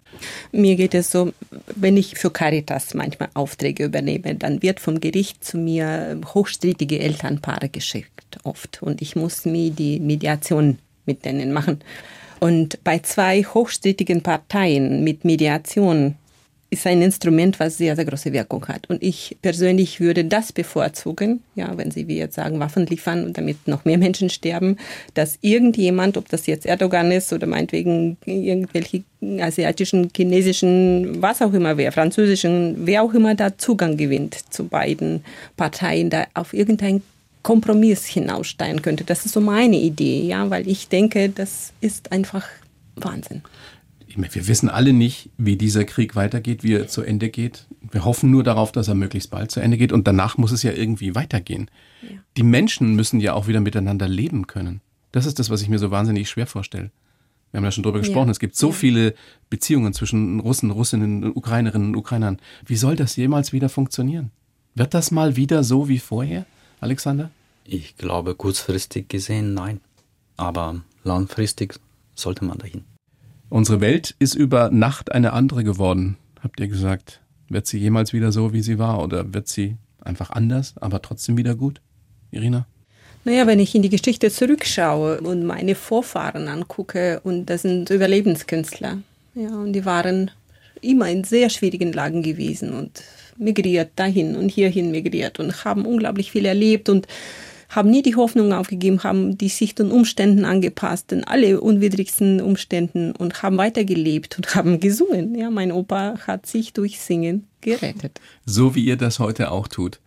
Mir 0.51 0.75
geht 0.75 0.95
es 0.95 1.11
so, 1.11 1.31
wenn 1.75 1.97
ich 1.97 2.17
für 2.17 2.31
Caritas 2.31 2.93
manchmal 2.93 3.29
Aufträge 3.35 3.85
übernehme, 3.85 4.35
dann 4.35 4.63
wird 4.63 4.79
vom 4.79 4.99
Gericht 4.99 5.43
zu 5.43 5.57
mir 5.57 6.19
hochstrittige 6.33 6.99
Elternpaare 6.99 7.69
geschickt, 7.69 8.39
oft. 8.43 8.81
Und 8.81 9.01
ich 9.01 9.15
muss 9.15 9.45
mir 9.45 9.69
die 9.69 9.99
Mediation 9.99 10.79
mit 11.05 11.25
denen 11.25 11.51
machen. 11.51 11.81
Und 12.39 12.83
bei 12.83 12.99
zwei 12.99 13.43
hochstrittigen 13.43 14.21
Parteien 14.21 15.03
mit 15.03 15.23
Mediation 15.25 16.15
ist 16.73 16.85
ein 16.87 17.01
Instrument, 17.01 17.59
was 17.59 17.77
sehr, 17.77 17.95
sehr 17.95 18.05
große 18.05 18.33
Wirkung 18.33 18.67
hat. 18.67 18.89
Und 18.89 19.01
ich 19.01 19.37
persönlich 19.41 19.99
würde 19.99 20.25
das 20.25 20.51
bevorzugen, 20.51 21.41
ja, 21.55 21.77
wenn 21.77 21.91
Sie 21.91 22.07
wie 22.07 22.17
jetzt 22.17 22.35
sagen, 22.35 22.59
Waffen 22.59 22.85
liefern 22.85 23.25
und 23.25 23.37
damit 23.37 23.67
noch 23.67 23.85
mehr 23.85 23.97
Menschen 23.97 24.29
sterben, 24.29 24.77
dass 25.13 25.37
irgendjemand, 25.41 26.17
ob 26.17 26.29
das 26.29 26.47
jetzt 26.47 26.65
Erdogan 26.65 27.11
ist 27.11 27.31
oder 27.31 27.47
meinetwegen 27.47 28.17
irgendwelche 28.25 29.03
asiatischen, 29.39 30.09
chinesischen, 30.15 31.21
was 31.21 31.41
auch 31.41 31.53
immer 31.53 31.77
wer, 31.77 31.91
französischen, 31.91 32.75
wer 32.85 33.03
auch 33.03 33.13
immer 33.13 33.35
da 33.35 33.57
Zugang 33.57 33.95
gewinnt 33.95 34.37
zu 34.49 34.65
beiden 34.65 35.23
Parteien, 35.55 36.09
da 36.09 36.25
auf 36.33 36.53
irgendein 36.53 37.01
Kompromiss 37.43 38.05
hinaussteigen 38.05 38.81
könnte. 38.81 39.03
Das 39.03 39.25
ist 39.25 39.33
so 39.33 39.41
meine 39.41 39.77
Idee, 39.77 40.21
ja, 40.21 40.49
weil 40.49 40.67
ich 40.67 40.87
denke, 40.87 41.29
das 41.29 41.73
ist 41.81 42.11
einfach 42.11 42.47
Wahnsinn. 42.95 43.41
Ich 44.13 44.17
meine, 44.19 44.35
wir 44.35 44.47
wissen 44.47 44.69
alle 44.69 44.93
nicht, 44.93 45.31
wie 45.39 45.55
dieser 45.57 45.85
Krieg 45.85 46.15
weitergeht, 46.15 46.63
wie 46.63 46.73
er 46.73 46.87
zu 46.87 47.01
Ende 47.01 47.29
geht. 47.29 47.65
Wir 47.81 48.05
hoffen 48.05 48.29
nur 48.29 48.43
darauf, 48.43 48.71
dass 48.71 48.87
er 48.87 48.93
möglichst 48.93 49.31
bald 49.31 49.49
zu 49.49 49.59
Ende 49.59 49.75
geht 49.75 49.91
und 49.91 50.05
danach 50.05 50.37
muss 50.37 50.51
es 50.51 50.61
ja 50.61 50.71
irgendwie 50.71 51.15
weitergehen. 51.15 51.71
Die 52.37 52.43
Menschen 52.43 52.93
müssen 52.93 53.19
ja 53.19 53.33
auch 53.33 53.47
wieder 53.47 53.59
miteinander 53.59 54.07
leben 54.07 54.45
können. 54.45 54.81
Das 55.13 55.25
ist 55.25 55.39
das, 55.39 55.49
was 55.49 55.63
ich 55.63 55.69
mir 55.69 55.79
so 55.79 55.89
wahnsinnig 55.89 56.29
schwer 56.29 56.45
vorstelle. 56.45 56.91
Wir 57.49 57.57
haben 57.57 57.63
ja 57.63 57.71
schon 57.71 57.81
drüber 57.81 57.97
gesprochen, 57.97 58.29
es 58.29 58.37
gibt 58.37 58.55
so 58.55 58.71
viele 58.71 59.15
Beziehungen 59.49 59.93
zwischen 59.93 60.39
Russen, 60.41 60.69
Russinnen, 60.69 61.35
Ukrainerinnen 61.35 61.87
und 61.87 61.95
Ukrainern. 61.95 62.37
Wie 62.67 62.75
soll 62.75 62.95
das 62.95 63.15
jemals 63.15 63.51
wieder 63.51 63.67
funktionieren? 63.67 64.29
Wird 64.75 64.93
das 64.93 65.09
mal 65.09 65.37
wieder 65.37 65.63
so 65.63 65.89
wie 65.89 65.97
vorher, 65.97 66.45
Alexander? 66.81 67.31
Ich 67.65 67.97
glaube, 67.97 68.35
kurzfristig 68.35 69.09
gesehen 69.09 69.55
nein. 69.55 69.81
Aber 70.37 70.83
langfristig 71.03 71.79
sollte 72.13 72.45
man 72.45 72.59
dahin. 72.59 72.83
Unsere 73.53 73.81
Welt 73.81 74.15
ist 74.17 74.33
über 74.33 74.71
Nacht 74.71 75.11
eine 75.11 75.31
andere 75.31 75.63
geworden, 75.63 76.17
habt 76.41 76.59
ihr 76.59 76.67
gesagt. 76.67 77.21
Wird 77.49 77.67
sie 77.67 77.77
jemals 77.77 78.11
wieder 78.11 78.31
so, 78.31 78.51
wie 78.51 78.63
sie 78.63 78.79
war? 78.79 79.03
Oder 79.03 79.31
wird 79.31 79.47
sie 79.47 79.77
einfach 80.01 80.31
anders, 80.31 80.73
aber 80.81 81.03
trotzdem 81.03 81.37
wieder 81.37 81.53
gut? 81.53 81.79
Irina? 82.31 82.65
Naja, 83.25 83.45
wenn 83.45 83.59
ich 83.59 83.75
in 83.75 83.83
die 83.83 83.89
Geschichte 83.89 84.31
zurückschaue 84.31 85.21
und 85.21 85.45
meine 85.45 85.75
Vorfahren 85.75 86.47
angucke, 86.47 87.21
und 87.23 87.45
das 87.45 87.61
sind 87.61 87.91
Überlebenskünstler, 87.91 88.97
ja, 89.35 89.49
und 89.49 89.73
die 89.73 89.85
waren 89.85 90.31
immer 90.81 91.07
in 91.11 91.23
sehr 91.23 91.51
schwierigen 91.51 91.93
Lagen 91.93 92.23
gewesen 92.23 92.73
und 92.73 93.03
migriert 93.37 93.91
dahin 93.97 94.35
und 94.35 94.49
hierhin 94.49 94.89
migriert 94.89 95.39
und 95.39 95.63
haben 95.63 95.85
unglaublich 95.85 96.31
viel 96.31 96.47
erlebt 96.47 96.89
und 96.89 97.05
haben 97.75 97.89
nie 97.89 98.01
die 98.01 98.15
Hoffnung 98.15 98.53
aufgegeben, 98.53 99.03
haben 99.03 99.37
die 99.37 99.49
sich 99.49 99.73
den 99.75 99.91
Umständen 99.91 100.45
angepasst, 100.45 101.11
in 101.11 101.23
alle 101.23 101.59
unwidrigsten 101.59 102.39
Umständen 102.39 103.13
und 103.13 103.41
haben 103.41 103.57
weitergelebt 103.57 104.37
und 104.37 104.55
haben 104.55 104.79
gesungen. 104.79 105.35
Ja, 105.35 105.49
mein 105.49 105.71
Opa 105.71 106.15
hat 106.27 106.45
sich 106.45 106.73
durch 106.73 106.99
Singen 106.99 107.47
gerettet. 107.61 108.21
So 108.45 108.75
wie 108.75 108.83
ihr 108.83 108.97
das 108.97 109.19
heute 109.19 109.51
auch 109.51 109.67
tut. 109.67 109.99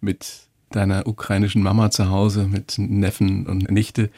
Mit 0.00 0.48
deiner 0.70 1.06
ukrainischen 1.06 1.62
Mama 1.62 1.90
zu 1.90 2.10
Hause, 2.10 2.46
mit 2.46 2.78
Neffen 2.78 3.46
und 3.46 3.70
Nichte. 3.70 4.10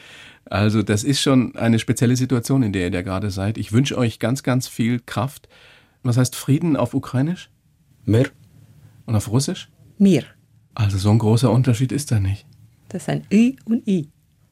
Also 0.45 0.83
das 0.83 1.03
ist 1.03 1.21
schon 1.21 1.55
eine 1.55 1.79
spezielle 1.79 2.15
Situation, 2.15 2.61
in 2.61 2.73
der 2.73 2.83
ihr 2.83 2.91
da 2.91 3.01
gerade 3.01 3.31
seid. 3.31 3.57
Ich 3.57 3.71
wünsche 3.71 3.97
euch 3.97 4.19
ganz, 4.19 4.43
ganz 4.43 4.67
viel 4.67 4.99
Kraft. 4.99 5.47
Was 6.03 6.17
heißt 6.17 6.35
Frieden 6.35 6.75
auf 6.75 6.93
Ukrainisch 6.93 7.49
Mehr? 8.05 8.27
und 9.05 9.15
auf 9.15 9.31
Russisch? 9.31 9.69
Mir. 9.97 10.23
Also 10.75 10.97
so 10.97 11.09
ein 11.09 11.19
großer 11.19 11.51
Unterschied 11.51 11.91
ist 11.91 12.11
da 12.11 12.19
nicht. 12.19 12.45
Das 12.91 13.03
ist 13.03 13.09
ein 13.09 13.23
Ü 13.31 13.53
und 13.63 13.87
I. 13.87 14.09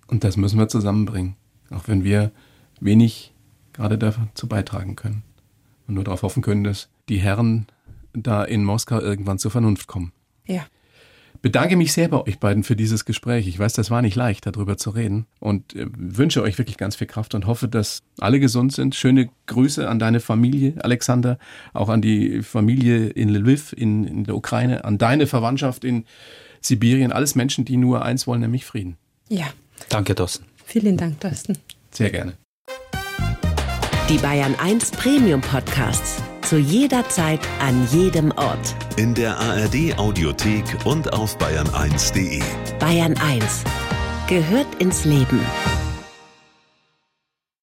Und 0.08 0.24
das 0.24 0.38
müssen 0.38 0.58
wir 0.58 0.70
zusammenbringen. 0.70 1.36
Auch 1.72 1.88
wenn 1.88 2.06
wir 2.06 2.32
wenig 2.80 3.34
gerade 3.74 3.98
dazu 3.98 4.48
beitragen 4.48 4.96
können. 4.96 5.24
Und 5.88 5.96
nur 5.96 6.06
darauf 6.06 6.24
hoffen 6.24 6.42
können, 6.42 6.64
dass 6.64 6.88
die 7.10 7.18
Herren 7.18 7.68
da 8.14 8.46
in 8.46 8.64
Moskau 8.64 9.02
irgendwann 9.02 9.40
zur 9.40 9.52
Vernunft 9.52 9.88
kommen. 9.88 10.14
Ja. 10.46 10.66
Bedanke 11.42 11.76
mich 11.76 11.92
sehr 11.92 12.08
bei 12.08 12.22
euch 12.22 12.40
beiden 12.40 12.64
für 12.64 12.78
dieses 12.78 13.04
Gespräch. 13.04 13.48
Ich 13.48 13.60
weiß, 13.60 13.74
das 13.74 13.92
war 13.92 14.02
nicht 14.02 14.16
leicht, 14.16 14.46
darüber 14.46 14.78
zu 14.78 14.90
reden. 14.90 15.26
Und 15.40 15.76
äh, 15.76 15.88
wünsche 15.98 16.42
euch 16.42 16.58
wirklich 16.58 16.78
ganz 16.78 16.96
viel 16.96 17.08
Kraft 17.08 17.36
und 17.36 17.46
hoffe, 17.46 17.68
dass 17.68 18.04
alle 18.20 18.40
gesund 18.40 18.72
sind. 18.72 18.96
Schöne 18.96 19.30
Grüße 19.48 19.88
an 19.88 20.00
deine 20.00 20.22
Familie, 20.22 20.76
Alexander, 20.82 21.40
auch 21.74 21.90
an 21.90 22.02
die 22.02 22.42
Familie 22.42 23.08
in 23.08 23.30
Lviv, 23.30 23.74
in, 23.74 24.06
in 24.06 24.24
der 24.24 24.36
Ukraine, 24.36 24.86
an 24.86 24.98
deine 24.98 25.28
Verwandtschaft 25.28 25.84
in 25.84 26.06
Sibirien. 26.62 27.12
Alles 27.12 27.36
Menschen, 27.36 27.66
die 27.66 27.78
nur 27.78 28.04
eins 28.04 28.28
wollen, 28.28 28.42
nämlich 28.42 28.66
Frieden. 28.66 28.98
Ja. 29.30 29.46
Danke, 29.90 30.16
Thorsten. 30.16 30.46
Vielen 30.66 30.98
Dank, 30.98 31.20
Thorsten. 31.20 31.58
Sehr 31.92 32.10
gerne. 32.10 32.34
Die 34.10 34.18
Bayern 34.18 34.56
1 34.56 34.92
Premium 34.92 35.42
Podcasts. 35.42 36.22
Zu 36.42 36.58
jeder 36.58 37.08
Zeit, 37.10 37.40
an 37.60 37.88
jedem 37.92 38.32
Ort. 38.32 38.76
In 38.98 39.14
der 39.14 39.38
ARD 39.38 39.98
Audiothek 39.98 40.64
und 40.86 41.14
auf 41.14 41.38
bayern1.de. 41.38 42.42
Bayern 42.80 43.16
1 43.18 43.64
gehört 44.28 44.68
ins 44.80 45.06
Leben. 45.06 45.40